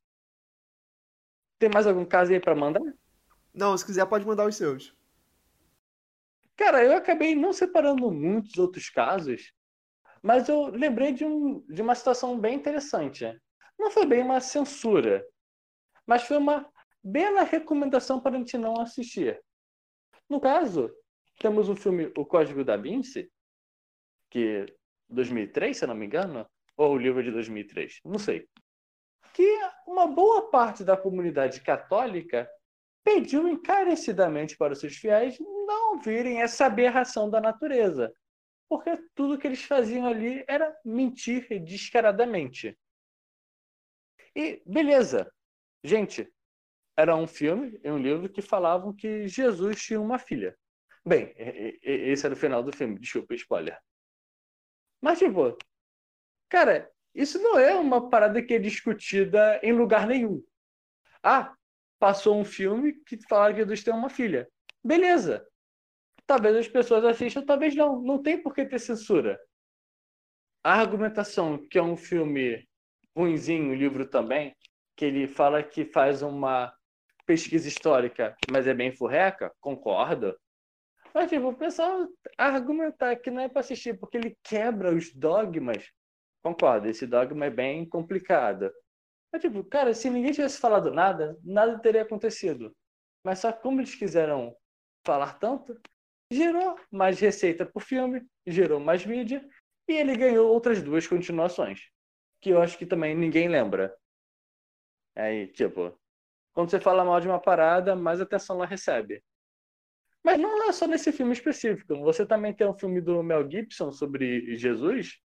[1.59, 2.81] Tem mais algum caso aí para mandar?
[3.53, 4.95] Não, se quiser pode mandar os seus.
[6.55, 9.53] Cara, eu acabei não separando muitos outros casos,
[10.21, 13.25] mas eu lembrei de, um, de uma situação bem interessante.
[13.77, 15.25] Não foi bem uma censura,
[16.05, 16.67] mas foi uma
[17.03, 19.39] bela recomendação para a gente não assistir.
[20.29, 20.91] No caso,
[21.39, 23.31] temos o filme O Código da Vinci,
[24.29, 24.65] que
[25.09, 26.45] 2003, se não me engano,
[26.75, 28.47] ou o livro de 2003, não sei.
[29.33, 32.49] Que uma boa parte da comunidade católica
[33.03, 38.13] pediu encarecidamente para os seus fiéis não virem essa aberração da natureza,
[38.69, 42.77] porque tudo que eles faziam ali era mentir descaradamente.
[44.35, 45.31] E beleza,
[45.83, 46.31] gente,
[46.97, 50.57] era um filme e um livro que falavam que Jesus tinha uma filha.
[51.05, 51.33] Bem,
[51.81, 53.79] esse era o final do filme, desculpa, spoiler.
[55.01, 55.57] Mas, tipo,
[56.49, 60.43] cara, isso não é uma parada que é discutida em lugar nenhum.
[61.23, 61.53] Ah,
[61.99, 64.47] passou um filme que fala que Jesus tem uma filha.
[64.83, 65.45] Beleza.
[66.25, 68.01] Talvez as pessoas assistam, talvez não.
[68.01, 69.39] Não tem por que ter censura.
[70.63, 72.67] A argumentação que é um filme
[73.15, 74.55] ruinzinho, o livro também,
[74.95, 76.73] que ele fala que faz uma
[77.25, 80.37] pesquisa histórica, mas é bem furreca, concordo.
[81.13, 85.89] Mas, tipo, o pessoal argumentar que não é para assistir porque ele quebra os dogmas.
[86.43, 88.71] Concordo, esse dogma é bem complicado.
[89.31, 92.75] Mas, tipo, cara, se ninguém tivesse falado nada, nada teria acontecido.
[93.23, 94.55] Mas só como eles quiseram
[95.05, 95.79] falar tanto,
[96.31, 99.45] gerou mais receita pro filme, gerou mais mídia,
[99.87, 101.81] e ele ganhou outras duas continuações.
[102.41, 103.95] Que eu acho que também ninguém lembra.
[105.15, 105.97] Aí, tipo,
[106.53, 109.23] quando você fala mal de uma parada, mais atenção ela recebe.
[110.27, 111.95] Mas não é só nesse filme específico.
[112.01, 115.21] Você também tem um filme do Mel Gibson sobre Jesus,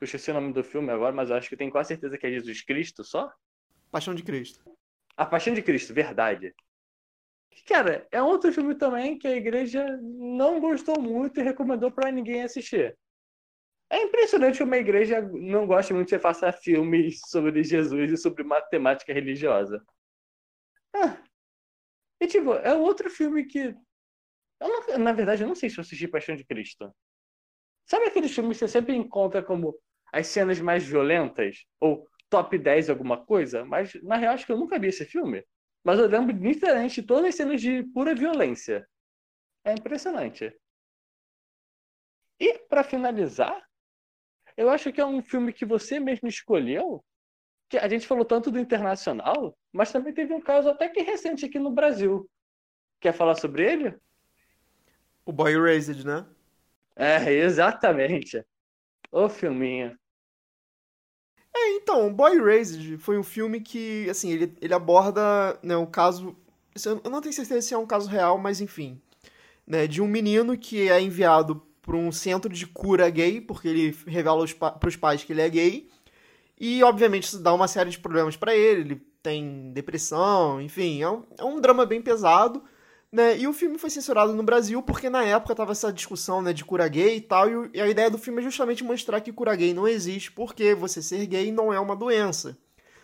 [0.00, 2.28] eu esqueci o nome do filme agora, mas eu acho que tenho quase certeza que
[2.28, 3.28] é Jesus Cristo só.
[3.90, 4.62] Paixão de Cristo.
[5.16, 6.54] A Paixão de Cristo, verdade.
[7.66, 12.44] Cara, é outro filme também que a igreja não gostou muito e recomendou para ninguém
[12.44, 12.96] assistir.
[13.90, 18.44] É impressionante que uma igreja não goste muito você faça filmes sobre Jesus e sobre
[18.44, 19.84] matemática religiosa.
[20.94, 21.16] Ah.
[22.20, 23.74] E tipo, é outro filme que.
[24.60, 26.90] Não, na verdade, eu não sei se eu assisti Paixão de Cristo.
[27.86, 29.78] Sabe aqueles filmes que você sempre encontra como
[30.12, 31.64] as cenas mais violentas?
[31.80, 33.64] Ou top 10 alguma coisa?
[33.64, 35.44] Mas, na real, acho que eu nunca vi esse filme.
[35.84, 38.88] Mas eu lembro nitidamente de todas as cenas de pura violência.
[39.64, 40.52] É impressionante.
[42.40, 43.64] E, para finalizar,
[44.56, 47.04] eu acho que é um filme que você mesmo escolheu.
[47.68, 51.44] Que a gente falou tanto do internacional, mas também teve um caso até que recente
[51.44, 52.28] aqui no Brasil.
[53.00, 53.96] Quer falar sobre ele?
[55.26, 56.24] O Boy Erased, né?
[56.94, 58.42] É, exatamente.
[59.10, 59.98] O filminho.
[61.54, 66.36] É, então, Boy Raised foi um filme que, assim, ele, ele aborda né, o caso.
[66.84, 69.00] Eu não tenho certeza se é um caso real, mas enfim.
[69.66, 73.96] Né, de um menino que é enviado para um centro de cura gay, porque ele
[74.06, 74.46] revela
[74.78, 75.88] para os pais que ele é gay.
[76.58, 78.80] E, obviamente, isso dá uma série de problemas para ele.
[78.82, 81.02] Ele tem depressão, enfim.
[81.02, 82.62] É um, é um drama bem pesado
[83.12, 83.38] Né?
[83.38, 86.64] E o filme foi censurado no Brasil porque na época tava essa discussão né, de
[86.64, 89.72] cura gay e tal, e a ideia do filme é justamente mostrar que cura gay
[89.72, 92.58] não existe porque você ser gay não é uma doença.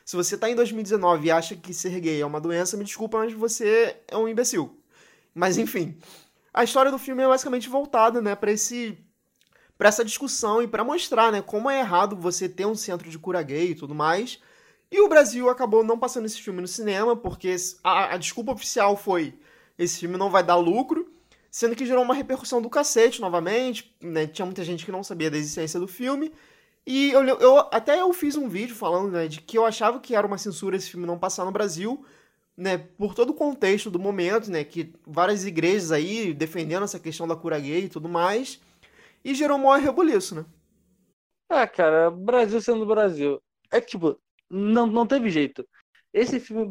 [0.05, 3.19] Se você tá em 2019 e acha que ser gay é uma doença, me desculpa,
[3.19, 4.77] mas você é um imbecil.
[5.35, 5.97] Mas enfim,
[6.53, 8.99] a história do filme é basicamente voltada né, para esse
[9.79, 13.19] para essa discussão e para mostrar né, como é errado você ter um centro de
[13.19, 14.39] cura gay e tudo mais.
[14.91, 18.97] E o Brasil acabou não passando esse filme no cinema, porque a, a desculpa oficial
[18.97, 19.35] foi
[19.79, 21.11] esse filme não vai dar lucro,
[21.51, 24.27] sendo que gerou uma repercussão do cacete novamente, né?
[24.27, 26.33] Tinha muita gente que não sabia da existência do filme.
[26.87, 30.17] E eu, eu até eu fiz um vídeo falando né, de que eu achava que
[30.17, 32.05] era uma censura esse filme não passar no Brasil,
[32.57, 37.27] né, por todo o contexto do momento, né, que várias igrejas aí defendendo essa questão
[37.29, 38.61] da cura gay e tudo mais,
[39.25, 40.45] e gerou maior rebuliço, né?
[41.49, 43.41] Ah, cara, Brasil sendo Brasil.
[43.71, 44.19] É tipo,
[44.51, 45.67] não, não teve jeito.
[46.13, 46.67] Esse filme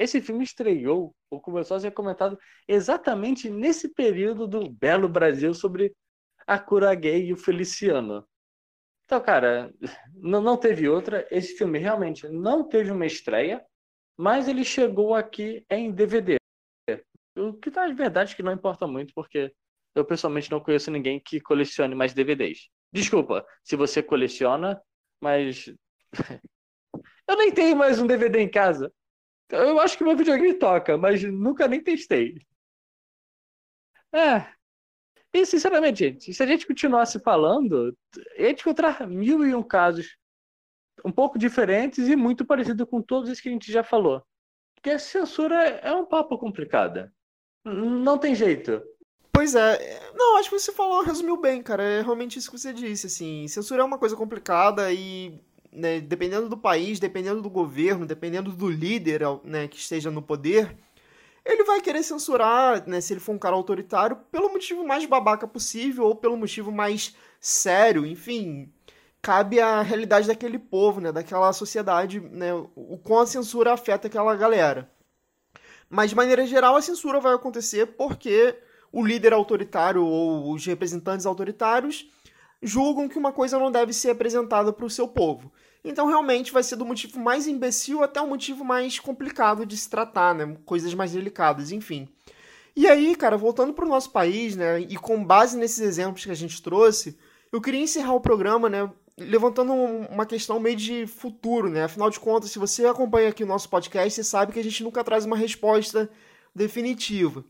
[0.00, 5.94] esse filme estreou, ou começou a ser comentado exatamente nesse período do belo Brasil sobre
[6.46, 8.26] a cura gay e o Feliciano.
[9.04, 9.70] Então, cara,
[10.14, 11.28] não, não teve outra.
[11.30, 13.62] Esse filme realmente não teve uma estreia,
[14.16, 16.38] mas ele chegou aqui em DVD.
[17.36, 19.52] O que tá de verdade que não importa muito, porque
[19.94, 22.70] eu pessoalmente não conheço ninguém que colecione mais DVDs.
[22.90, 24.80] Desculpa se você coleciona,
[25.20, 25.66] mas
[27.28, 28.90] eu nem tenho mais um DVD em casa.
[29.50, 32.38] Eu acho que meu videogame toca, mas nunca nem testei.
[34.12, 34.46] É.
[35.32, 37.96] E, sinceramente, gente, se a gente continuasse falando,
[38.36, 40.16] a gente encontrar mil e um casos
[41.04, 44.22] um pouco diferentes e muito parecido com todos os que a gente já falou.
[44.74, 47.12] Porque a censura é um papo complicada.
[47.64, 48.82] Não tem jeito.
[49.32, 50.00] Pois é.
[50.14, 51.82] Não, acho que você falou, resumiu bem, cara.
[51.82, 53.46] É realmente isso que você disse, assim.
[53.46, 55.40] Censura é uma coisa complicada e
[55.72, 60.76] né, dependendo do país, dependendo do governo, dependendo do líder né, que esteja no poder,
[61.44, 65.46] ele vai querer censurar, né, se ele for um cara autoritário, pelo motivo mais babaca
[65.46, 68.72] possível ou pelo motivo mais sério, enfim.
[69.22, 74.34] Cabe à realidade daquele povo, né, daquela sociedade, né, o quão a censura afeta aquela
[74.34, 74.90] galera.
[75.88, 78.56] Mas, de maneira geral, a censura vai acontecer porque
[78.92, 82.08] o líder autoritário ou os representantes autoritários
[82.62, 85.52] julgam que uma coisa não deve ser apresentada para o seu povo.
[85.84, 89.88] Então, realmente, vai ser do motivo mais imbecil até o motivo mais complicado de se
[89.88, 90.56] tratar, né?
[90.64, 92.08] Coisas mais delicadas, enfim.
[92.76, 94.80] E aí, cara, voltando para o nosso país, né?
[94.80, 97.18] E com base nesses exemplos que a gente trouxe,
[97.52, 98.90] eu queria encerrar o programa, né?
[99.18, 101.84] Levantando uma questão meio de futuro, né?
[101.84, 104.84] Afinal de contas, se você acompanha aqui o nosso podcast, você sabe que a gente
[104.84, 106.08] nunca traz uma resposta
[106.54, 107.44] definitiva.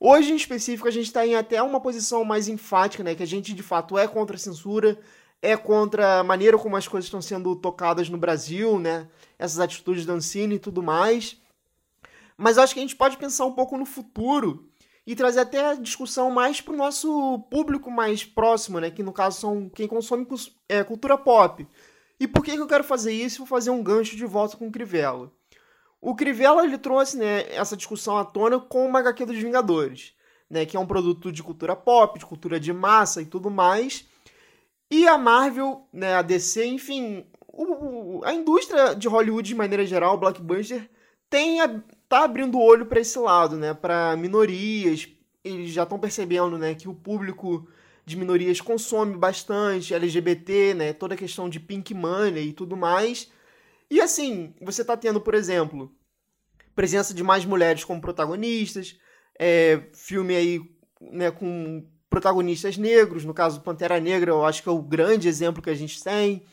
[0.00, 3.14] Hoje, em específico, a gente está em até uma posição mais enfática, né?
[3.14, 4.98] Que a gente de fato é contra a censura,
[5.44, 9.06] é contra a maneira como as coisas estão sendo tocadas no Brasil, né?
[9.38, 11.36] Essas atitudes da Ancine e tudo mais.
[12.34, 14.66] Mas acho que a gente pode pensar um pouco no futuro
[15.06, 18.90] e trazer até a discussão mais para o nosso público mais próximo, né?
[18.90, 20.26] Que no caso são quem consome
[20.66, 21.68] é, cultura pop.
[22.18, 23.38] E por que, que eu quero fazer isso?
[23.38, 25.30] Vou fazer um gancho de volta com o Crivella.
[26.00, 30.14] O Crivella ele trouxe né, essa discussão à tona com o HQ dos Vingadores,
[30.48, 34.06] né, que é um produto de cultura pop, de cultura de massa e tudo mais.
[34.96, 40.16] E a Marvel, né, a DC, enfim, o, a indústria de Hollywood de maneira geral,
[40.16, 40.88] blockbuster,
[41.28, 45.08] tem a, tá abrindo o olho para esse lado, né, para minorias.
[45.42, 47.68] Eles já estão percebendo, né, que o público
[48.06, 53.32] de minorias consome bastante LGBT, né, toda a questão de pink money e tudo mais.
[53.90, 55.92] E assim, você está tendo, por exemplo,
[56.72, 58.96] presença de mais mulheres como protagonistas,
[59.40, 60.60] é, filme aí
[61.00, 61.84] né, com
[62.14, 65.74] protagonistas negros, no caso Pantera Negra, eu acho que é o grande exemplo que a
[65.74, 66.44] gente tem.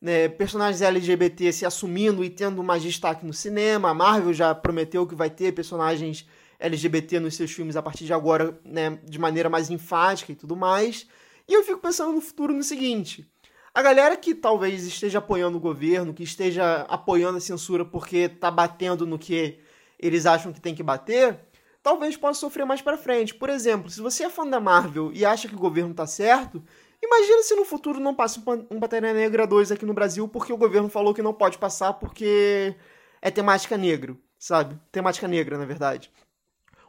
[0.00, 3.90] Né, personagens LGBT se assumindo e tendo mais destaque no cinema.
[3.90, 6.28] A Marvel já prometeu que vai ter personagens
[6.60, 10.54] LGBT nos seus filmes a partir de agora, né, de maneira mais enfática e tudo
[10.54, 11.08] mais.
[11.48, 13.28] E eu fico pensando no futuro no seguinte:
[13.74, 18.48] a galera que talvez esteja apoiando o governo, que esteja apoiando a censura porque tá
[18.48, 19.58] batendo no que
[19.98, 21.36] eles acham que tem que bater,
[21.82, 23.34] talvez possa sofrer mais para frente.
[23.34, 26.62] Por exemplo, se você é fã da Marvel e acha que o governo tá certo,
[27.02, 30.56] imagina se no futuro não passa um Pantera Negra 2 aqui no Brasil porque o
[30.56, 32.74] governo falou que não pode passar porque
[33.22, 34.78] é temática negro, sabe?
[34.92, 36.10] Temática negra, na verdade.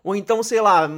[0.04, 0.89] Ou então, sei lá,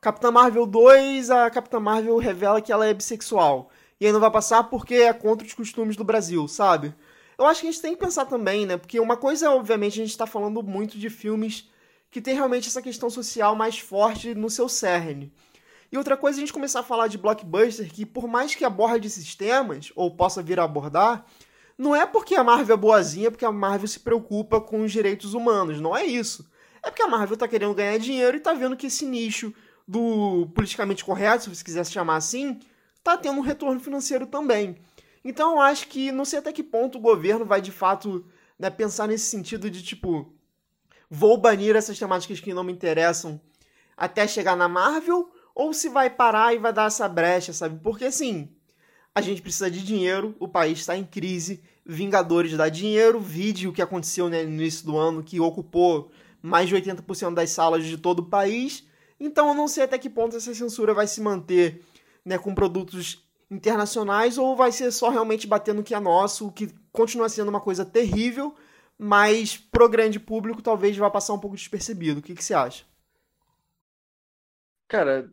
[0.00, 3.70] Capitã Marvel 2, a Capitã Marvel revela que ela é bissexual
[4.00, 6.94] e aí não vai passar porque é contra os costumes do Brasil, sabe?
[7.36, 8.76] Eu acho que a gente tem que pensar também, né?
[8.76, 11.68] Porque uma coisa, obviamente, a gente está falando muito de filmes
[12.10, 15.32] que tem realmente essa questão social mais forte no seu cerne.
[15.90, 19.06] E outra coisa, a gente começar a falar de blockbuster que, por mais que aborde
[19.06, 21.24] esses temas, ou possa vir a abordar,
[21.78, 25.32] não é porque a Marvel é boazinha, porque a Marvel se preocupa com os direitos
[25.32, 26.50] humanos, não é isso.
[26.82, 29.54] É porque a Marvel tá querendo ganhar dinheiro e tá vendo que esse nicho
[29.86, 32.60] do politicamente correto, se você quisesse chamar assim,
[33.02, 34.76] tá tendo um retorno financeiro também.
[35.24, 38.26] Então eu acho que não sei até que ponto o governo vai de fato
[38.58, 40.32] né, pensar nesse sentido de tipo,
[41.10, 43.40] vou banir essas temáticas que não me interessam
[43.96, 47.80] até chegar na Marvel, ou se vai parar e vai dar essa brecha, sabe?
[47.82, 48.48] Porque assim,
[49.14, 53.80] a gente precisa de dinheiro, o país está em crise, Vingadores dá dinheiro, vídeo que
[53.80, 56.10] aconteceu né, no início do ano, que ocupou
[56.42, 58.84] mais de 80% das salas de todo o país.
[59.18, 61.82] Então eu não sei até que ponto essa censura vai se manter
[62.22, 66.52] né, com produtos internacionais ou vai ser só realmente batendo no que é nosso, o
[66.52, 68.54] que continua sendo uma coisa terrível,
[68.98, 72.18] mas pro grande público talvez vá passar um pouco despercebido.
[72.20, 72.84] O que, que você acha?
[74.88, 75.30] Cara,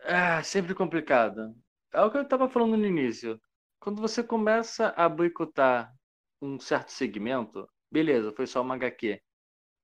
[0.00, 1.54] é sempre complicado.
[1.92, 3.40] É o que eu estava falando no início.
[3.80, 5.92] Quando você começa a boicotar
[6.40, 9.20] um certo segmento, beleza, foi só uma HQ.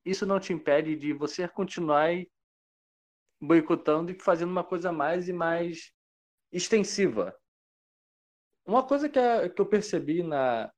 [0.05, 2.11] Isso não te impede de você continuar
[3.41, 5.93] boicotando e fazendo uma coisa mais e mais
[6.53, 7.37] extensiva.
[8.65, 9.21] Uma coisa que,
[9.51, 10.71] que eu percebi na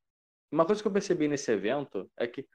[0.51, 2.47] uma coisa que eu percebi nesse evento é que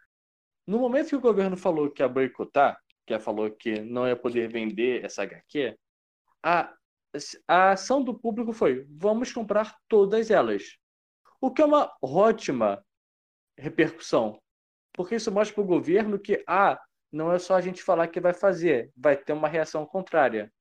[0.65, 4.49] no momento que o governo falou que ia boicotar, que falou que não ia poder
[4.49, 5.77] vender essa HQ,
[6.41, 6.73] a,
[7.47, 10.77] a ação do público foi: vamos comprar todas elas.
[11.41, 12.83] O que é uma ótima
[13.57, 14.41] repercussão,
[14.93, 16.79] porque isso mostra para o governo que ah,
[17.11, 20.51] não é só a gente falar que vai fazer, vai ter uma reação contrária.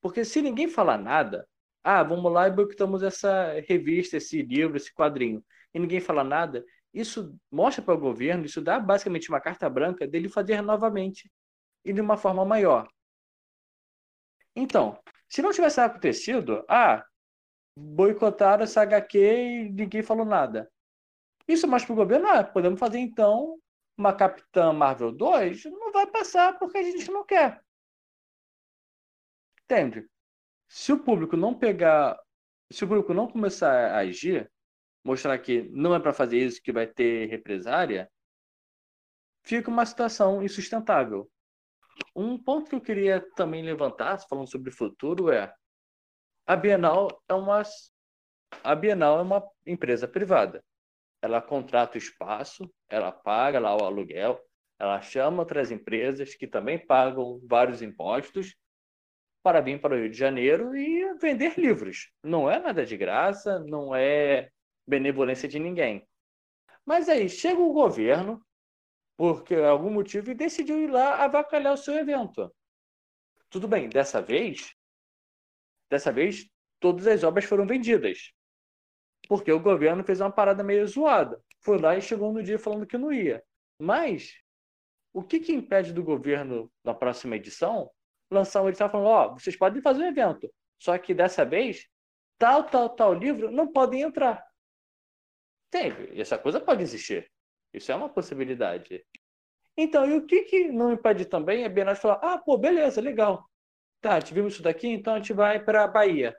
[0.00, 1.46] Porque se ninguém falar nada,
[1.84, 6.64] ah, vamos lá e boicotamos essa revista, esse livro, esse quadrinho, e ninguém fala nada,
[6.92, 11.30] isso mostra para o governo, isso dá basicamente uma carta branca dele fazer novamente
[11.84, 12.88] e de uma forma maior.
[14.54, 14.98] Então,
[15.28, 17.04] se não tivesse acontecido, ah,
[17.76, 20.70] boicotaram essa HQ e ninguém falou nada.
[21.46, 23.58] Isso mostra para o governo, ah, podemos fazer então
[23.96, 25.64] uma Capitã Marvel 2?
[25.66, 27.62] Não vai passar porque a gente não quer.
[29.64, 30.08] Entende?
[30.68, 32.18] Se o público não pegar,
[32.72, 34.50] se o público não começar a agir,
[35.04, 38.10] mostrar que não é para fazer isso, que vai ter represária,
[39.42, 41.30] fica uma situação insustentável.
[42.14, 45.52] Um ponto que eu queria também levantar, falando sobre o futuro, é
[46.46, 47.62] a Bienal é uma
[48.64, 50.62] a Bienal é uma empresa privada.
[51.22, 54.40] Ela contrata o espaço, ela paga lá o aluguel,
[54.78, 58.56] ela chama outras empresas que também pagam vários impostos
[59.42, 62.10] para vir para o Rio de Janeiro e vender livros.
[62.22, 64.50] Não é nada de graça, não é
[64.90, 66.06] benevolência de ninguém.
[66.84, 68.44] Mas aí chega o governo,
[69.16, 72.52] por algum motivo, e decidiu ir lá avacalhar o seu evento.
[73.48, 74.74] Tudo bem, dessa vez,
[75.88, 76.48] dessa vez,
[76.80, 78.32] todas as obras foram vendidas.
[79.28, 81.40] Porque o governo fez uma parada meio zoada.
[81.60, 83.42] Foi lá e chegou no dia falando que não ia.
[83.78, 84.34] Mas,
[85.12, 87.90] o que, que impede do governo, na próxima edição,
[88.30, 91.86] lançar um edital falando: ó, oh, vocês podem fazer um evento, só que dessa vez,
[92.38, 94.49] tal, tal, tal livro não podem entrar.
[95.70, 97.30] Tem, essa coisa pode existir.
[97.72, 99.04] Isso é uma possibilidade.
[99.76, 103.48] Então, e o que, que não impede também é Bienal falar: ah, pô, beleza, legal.
[104.00, 106.36] Tá, tivemos isso daqui, então a gente vai para a Bahia.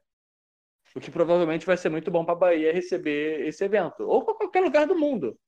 [0.95, 4.03] O que provavelmente vai ser muito bom para a Bahia receber esse evento.
[4.03, 5.39] Ou para qualquer lugar do mundo.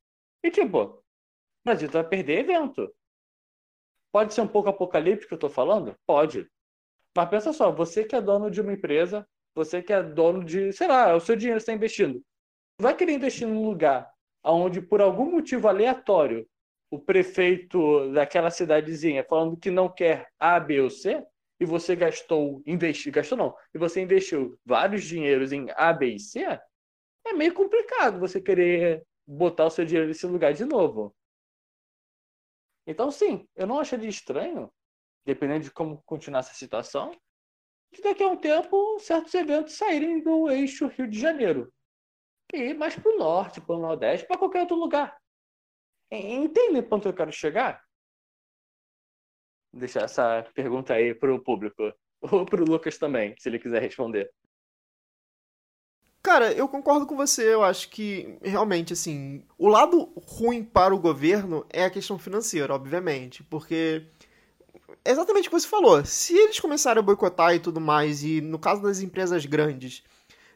[0.41, 1.03] E tipo, o
[1.65, 2.93] Brasil vai perder evento.
[4.11, 5.95] Pode ser um pouco apocalíptico que eu estou falando?
[6.05, 6.49] Pode.
[7.15, 10.71] Mas pensa só, você que é dono de uma empresa, você que é dono de,
[10.71, 12.23] sei lá, é o seu dinheiro está investindo
[12.79, 14.11] vai querer investir num lugar
[14.43, 16.47] onde, por algum motivo aleatório,
[16.91, 21.25] o prefeito daquela cidadezinha falando que não quer A, B ou C,
[21.59, 26.19] e você gastou, investiu, gastou não, e você investiu vários dinheiros em A, B e
[26.19, 26.41] C,
[27.25, 31.15] é meio complicado você querer botar o seu dinheiro nesse lugar de novo.
[32.85, 34.69] Então, sim, eu não acharia estranho,
[35.25, 37.11] dependendo de como continuar essa situação,
[37.93, 41.71] que daqui a um tempo certos eventos saírem do eixo Rio de Janeiro
[42.53, 45.17] e ir mais para o norte, para o nordeste, para qualquer outro lugar.
[46.11, 47.83] Entende o ponto que eu quero chegar?
[49.73, 51.91] Deixar essa pergunta aí para o público.
[52.21, 54.31] Ou para o Lucas também, se ele quiser responder.
[56.21, 57.53] Cara, eu concordo com você.
[57.53, 62.73] Eu acho que, realmente, assim, o lado ruim para o governo é a questão financeira,
[62.73, 63.43] obviamente.
[63.43, 64.05] Porque,
[65.03, 68.57] exatamente o que você falou, se eles começarem a boicotar e tudo mais, e no
[68.57, 70.01] caso das empresas grandes,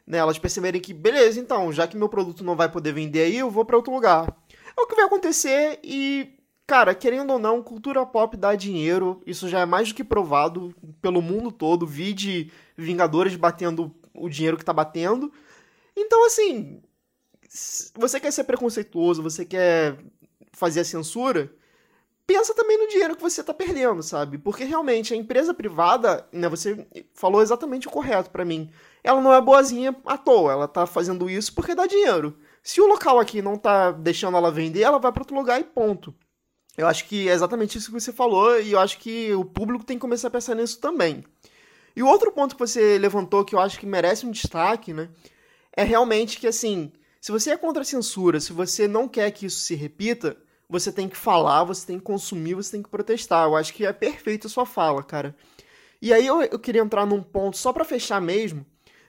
[0.08, 3.38] né, elas perceberem que, beleza, então, já que meu produto não vai poder vender aí,
[3.38, 4.34] eu vou para outro lugar.
[4.78, 6.34] É o que vai acontecer e,
[6.66, 10.74] cara, querendo ou não, cultura pop dá dinheiro, isso já é mais do que provado
[11.02, 15.32] pelo mundo todo, vi de Vingadores batendo o dinheiro que tá batendo.
[15.96, 16.82] Então, assim,
[17.96, 19.98] você quer ser preconceituoso, você quer
[20.54, 21.52] fazer a censura,
[22.26, 24.38] pensa também no dinheiro que você está perdendo, sabe?
[24.38, 28.70] Porque realmente a empresa privada, né, você falou exatamente o correto para mim.
[29.08, 32.38] Ela não é boazinha à toa, ela tá fazendo isso porque dá dinheiro.
[32.62, 35.64] Se o local aqui não tá deixando ela vender, ela vai para outro lugar e
[35.64, 36.14] ponto.
[36.78, 39.86] Eu acho que é exatamente isso que você falou e eu acho que o público
[39.86, 41.24] tem que começar a pensar nisso também.
[41.96, 45.08] E o outro ponto que você levantou que eu acho que merece um destaque, né,
[45.72, 46.92] é realmente que assim,
[47.22, 50.36] se você é contra a censura, se você não quer que isso se repita,
[50.70, 53.46] você tem que falar, você tem que consumir, você tem que protestar.
[53.46, 55.34] Eu acho que é perfeito a sua fala, cara.
[56.02, 58.66] E aí eu, eu queria entrar num ponto só para fechar mesmo,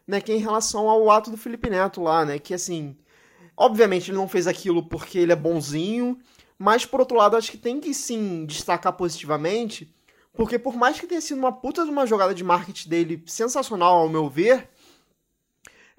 [0.08, 2.96] né, que é em relação ao ato do Felipe Neto lá, né, que assim,
[3.54, 6.18] obviamente ele não fez aquilo porque ele é bonzinho,
[6.58, 9.94] mas por outro lado acho que tem que sim destacar positivamente,
[10.32, 13.98] porque por mais que tenha sido uma puta de uma jogada de marketing dele sensacional
[13.98, 14.70] ao meu ver,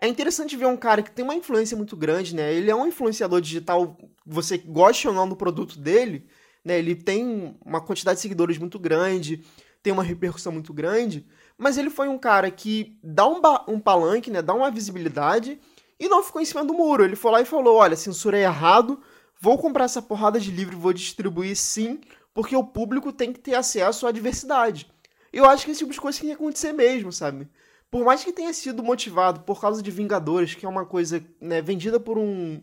[0.02, 2.54] é interessante ver um cara que tem uma influência muito grande, né?
[2.54, 6.26] Ele é um influenciador digital, você gosta ou não do produto dele,
[6.64, 6.80] né?
[6.80, 9.44] Ele tem uma quantidade de seguidores muito grande,
[9.84, 11.28] tem uma repercussão muito grande,
[11.60, 14.42] mas ele foi um cara que dá um, um palanque, né?
[14.42, 15.60] Dá uma visibilidade
[16.00, 17.04] e não ficou em cima do muro.
[17.04, 19.00] Ele foi lá e falou: olha, censura é errado,
[19.40, 22.00] vou comprar essa porrada de livro e vou distribuir sim,
[22.34, 24.90] porque o público tem que ter acesso à diversidade.
[25.32, 27.48] Eu acho que esse tipo de coisa tem que acontecer mesmo, sabe?
[27.92, 31.62] por mais que tenha sido motivado por causa de Vingadores, que é uma coisa né,
[31.62, 32.62] vendida por um,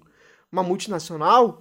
[0.51, 1.61] uma multinacional,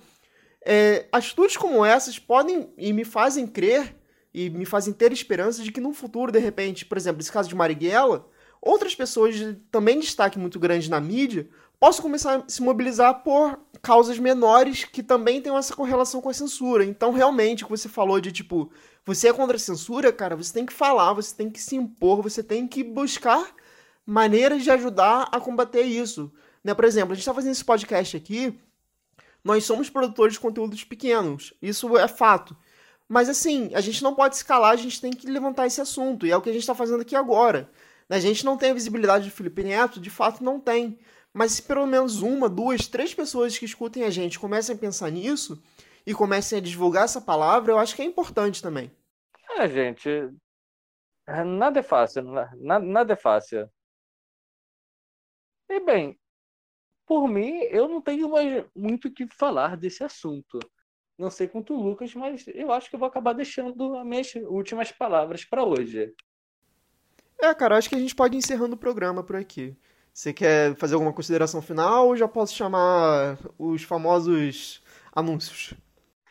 [0.64, 3.96] é, atitudes como essas podem e me fazem crer
[4.38, 7.48] e me fazem ter esperança de que no futuro, de repente, por exemplo, esse caso
[7.48, 8.28] de Marighella,
[8.62, 11.48] outras pessoas de também destaque muito grande na mídia
[11.80, 16.34] possam começar a se mobilizar por causas menores que também tenham essa correlação com a
[16.34, 16.84] censura.
[16.84, 18.70] Então, realmente, o que você falou de tipo,
[19.06, 22.22] você é contra a censura, cara, você tem que falar, você tem que se impor,
[22.22, 23.56] você tem que buscar
[24.06, 26.30] maneiras de ajudar a combater isso.
[26.62, 26.74] Né?
[26.74, 28.60] Por exemplo, a gente está fazendo esse podcast aqui,
[29.42, 32.54] nós somos produtores de conteúdos pequenos, isso é fato.
[33.08, 36.32] Mas assim, a gente não pode escalar, a gente tem que levantar esse assunto, e
[36.32, 37.70] é o que a gente está fazendo aqui agora.
[38.10, 41.00] A gente não tem a visibilidade do Felipe Neto, de fato não tem.
[41.34, 45.12] Mas se pelo menos uma, duas, três pessoas que escutem a gente comecem a pensar
[45.12, 45.62] nisso,
[46.06, 48.92] e comecem a divulgar essa palavra, eu acho que é importante também.
[49.58, 50.10] É, gente,
[51.28, 53.70] é, nada é fácil, nada, nada é fácil.
[55.68, 56.20] E bem,
[57.08, 60.60] por mim, eu não tenho mais muito o que falar desse assunto.
[61.18, 64.34] Não sei quanto o Lucas, mas eu acho que eu vou acabar deixando as minhas
[64.36, 66.14] últimas palavras para hoje.
[67.42, 69.76] É, cara, acho que a gente pode ir encerrando o programa por aqui.
[70.14, 74.82] Você quer fazer alguma consideração final ou já posso chamar os famosos
[75.14, 75.74] anúncios?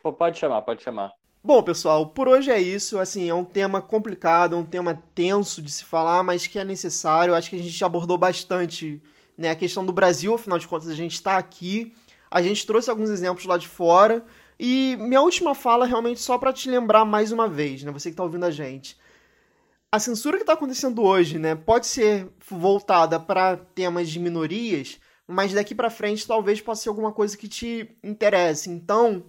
[0.03, 1.12] Pode chamar, pode chamar.
[1.43, 2.99] Bom, pessoal, por hoje é isso.
[2.99, 6.64] Assim, é um tema complicado, é um tema tenso de se falar, mas que é
[6.64, 7.35] necessário.
[7.35, 9.03] Acho que a gente abordou bastante
[9.37, 11.95] né, a questão do Brasil, afinal de contas, a gente está aqui.
[12.30, 14.24] A gente trouxe alguns exemplos lá de fora.
[14.59, 18.15] E minha última fala, realmente, só para te lembrar mais uma vez, né, você que
[18.15, 18.97] está ouvindo a gente.
[19.91, 25.53] A censura que está acontecendo hoje, né, pode ser voltada para temas de minorias, mas
[25.53, 28.71] daqui para frente talvez possa ser alguma coisa que te interesse.
[28.71, 29.25] Então,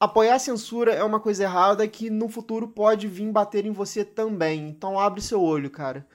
[0.00, 4.04] apoiar a censura é uma coisa errada que no futuro pode vir bater em você
[4.04, 4.68] também.
[4.68, 6.06] Então abre seu olho, cara.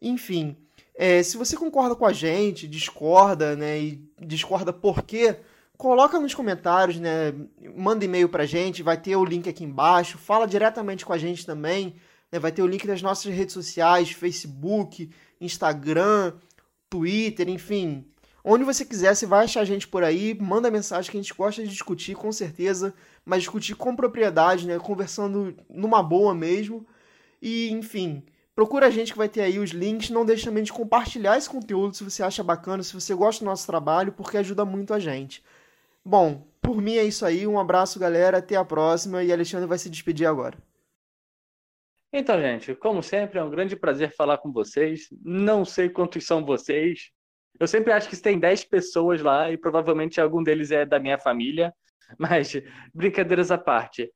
[0.00, 0.56] Enfim,
[0.94, 5.36] é, se você concorda com a gente, discorda, né, e discorda por quê,
[5.76, 7.34] coloca nos comentários, né,
[7.76, 11.44] manda e-mail pra gente, vai ter o link aqui embaixo, fala diretamente com a gente
[11.44, 11.96] também,
[12.30, 15.10] né, vai ter o link das nossas redes sociais, Facebook,
[15.40, 16.34] Instagram,
[16.88, 18.06] Twitter, enfim,
[18.44, 21.34] onde você quiser, você vai achar a gente por aí, manda mensagem que a gente
[21.34, 22.94] gosta de discutir, com certeza,
[23.24, 24.78] mas discutir com propriedade, né?
[24.78, 26.86] Conversando numa boa mesmo.
[27.40, 28.22] E, enfim,
[28.54, 30.10] procura a gente que vai ter aí os links.
[30.10, 33.48] Não deixe também de compartilhar esse conteúdo se você acha bacana, se você gosta do
[33.48, 35.42] nosso trabalho, porque ajuda muito a gente.
[36.04, 37.46] Bom, por mim é isso aí.
[37.46, 38.38] Um abraço, galera.
[38.38, 39.22] Até a próxima.
[39.22, 40.56] E Alexandre vai se despedir agora.
[42.12, 45.08] Então, gente, como sempre, é um grande prazer falar com vocês.
[45.24, 47.10] Não sei quantos são vocês.
[47.58, 51.18] Eu sempre acho que tem 10 pessoas lá e provavelmente algum deles é da minha
[51.18, 51.74] família.
[52.18, 52.52] Mas,
[52.92, 54.12] brincadeiras à parte.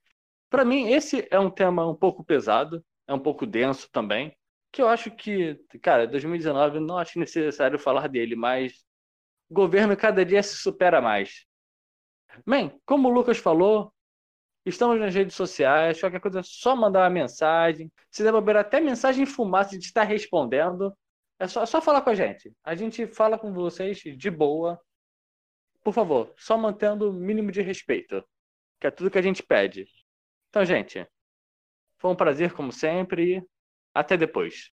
[0.50, 4.36] Para mim, esse é um tema um pouco pesado, é um pouco denso também,
[4.70, 8.84] que eu acho que, cara, 2019 não acho necessário falar dele, mas
[9.48, 11.45] o governo cada dia se supera mais.
[12.44, 13.92] Bem, como o Lucas falou,
[14.64, 17.90] estamos nas redes sociais, qualquer coisa é só mandar uma mensagem.
[18.10, 20.92] Se der até mensagem em fumaça, a gente está respondendo.
[21.38, 22.52] É só, é só falar com a gente.
[22.64, 24.80] A gente fala com vocês de boa
[25.86, 28.20] por favor, só mantendo o mínimo de respeito,
[28.80, 29.86] que é tudo que a gente pede.
[30.48, 31.06] Então, gente,
[31.96, 33.40] foi um prazer como sempre
[33.94, 34.72] até depois.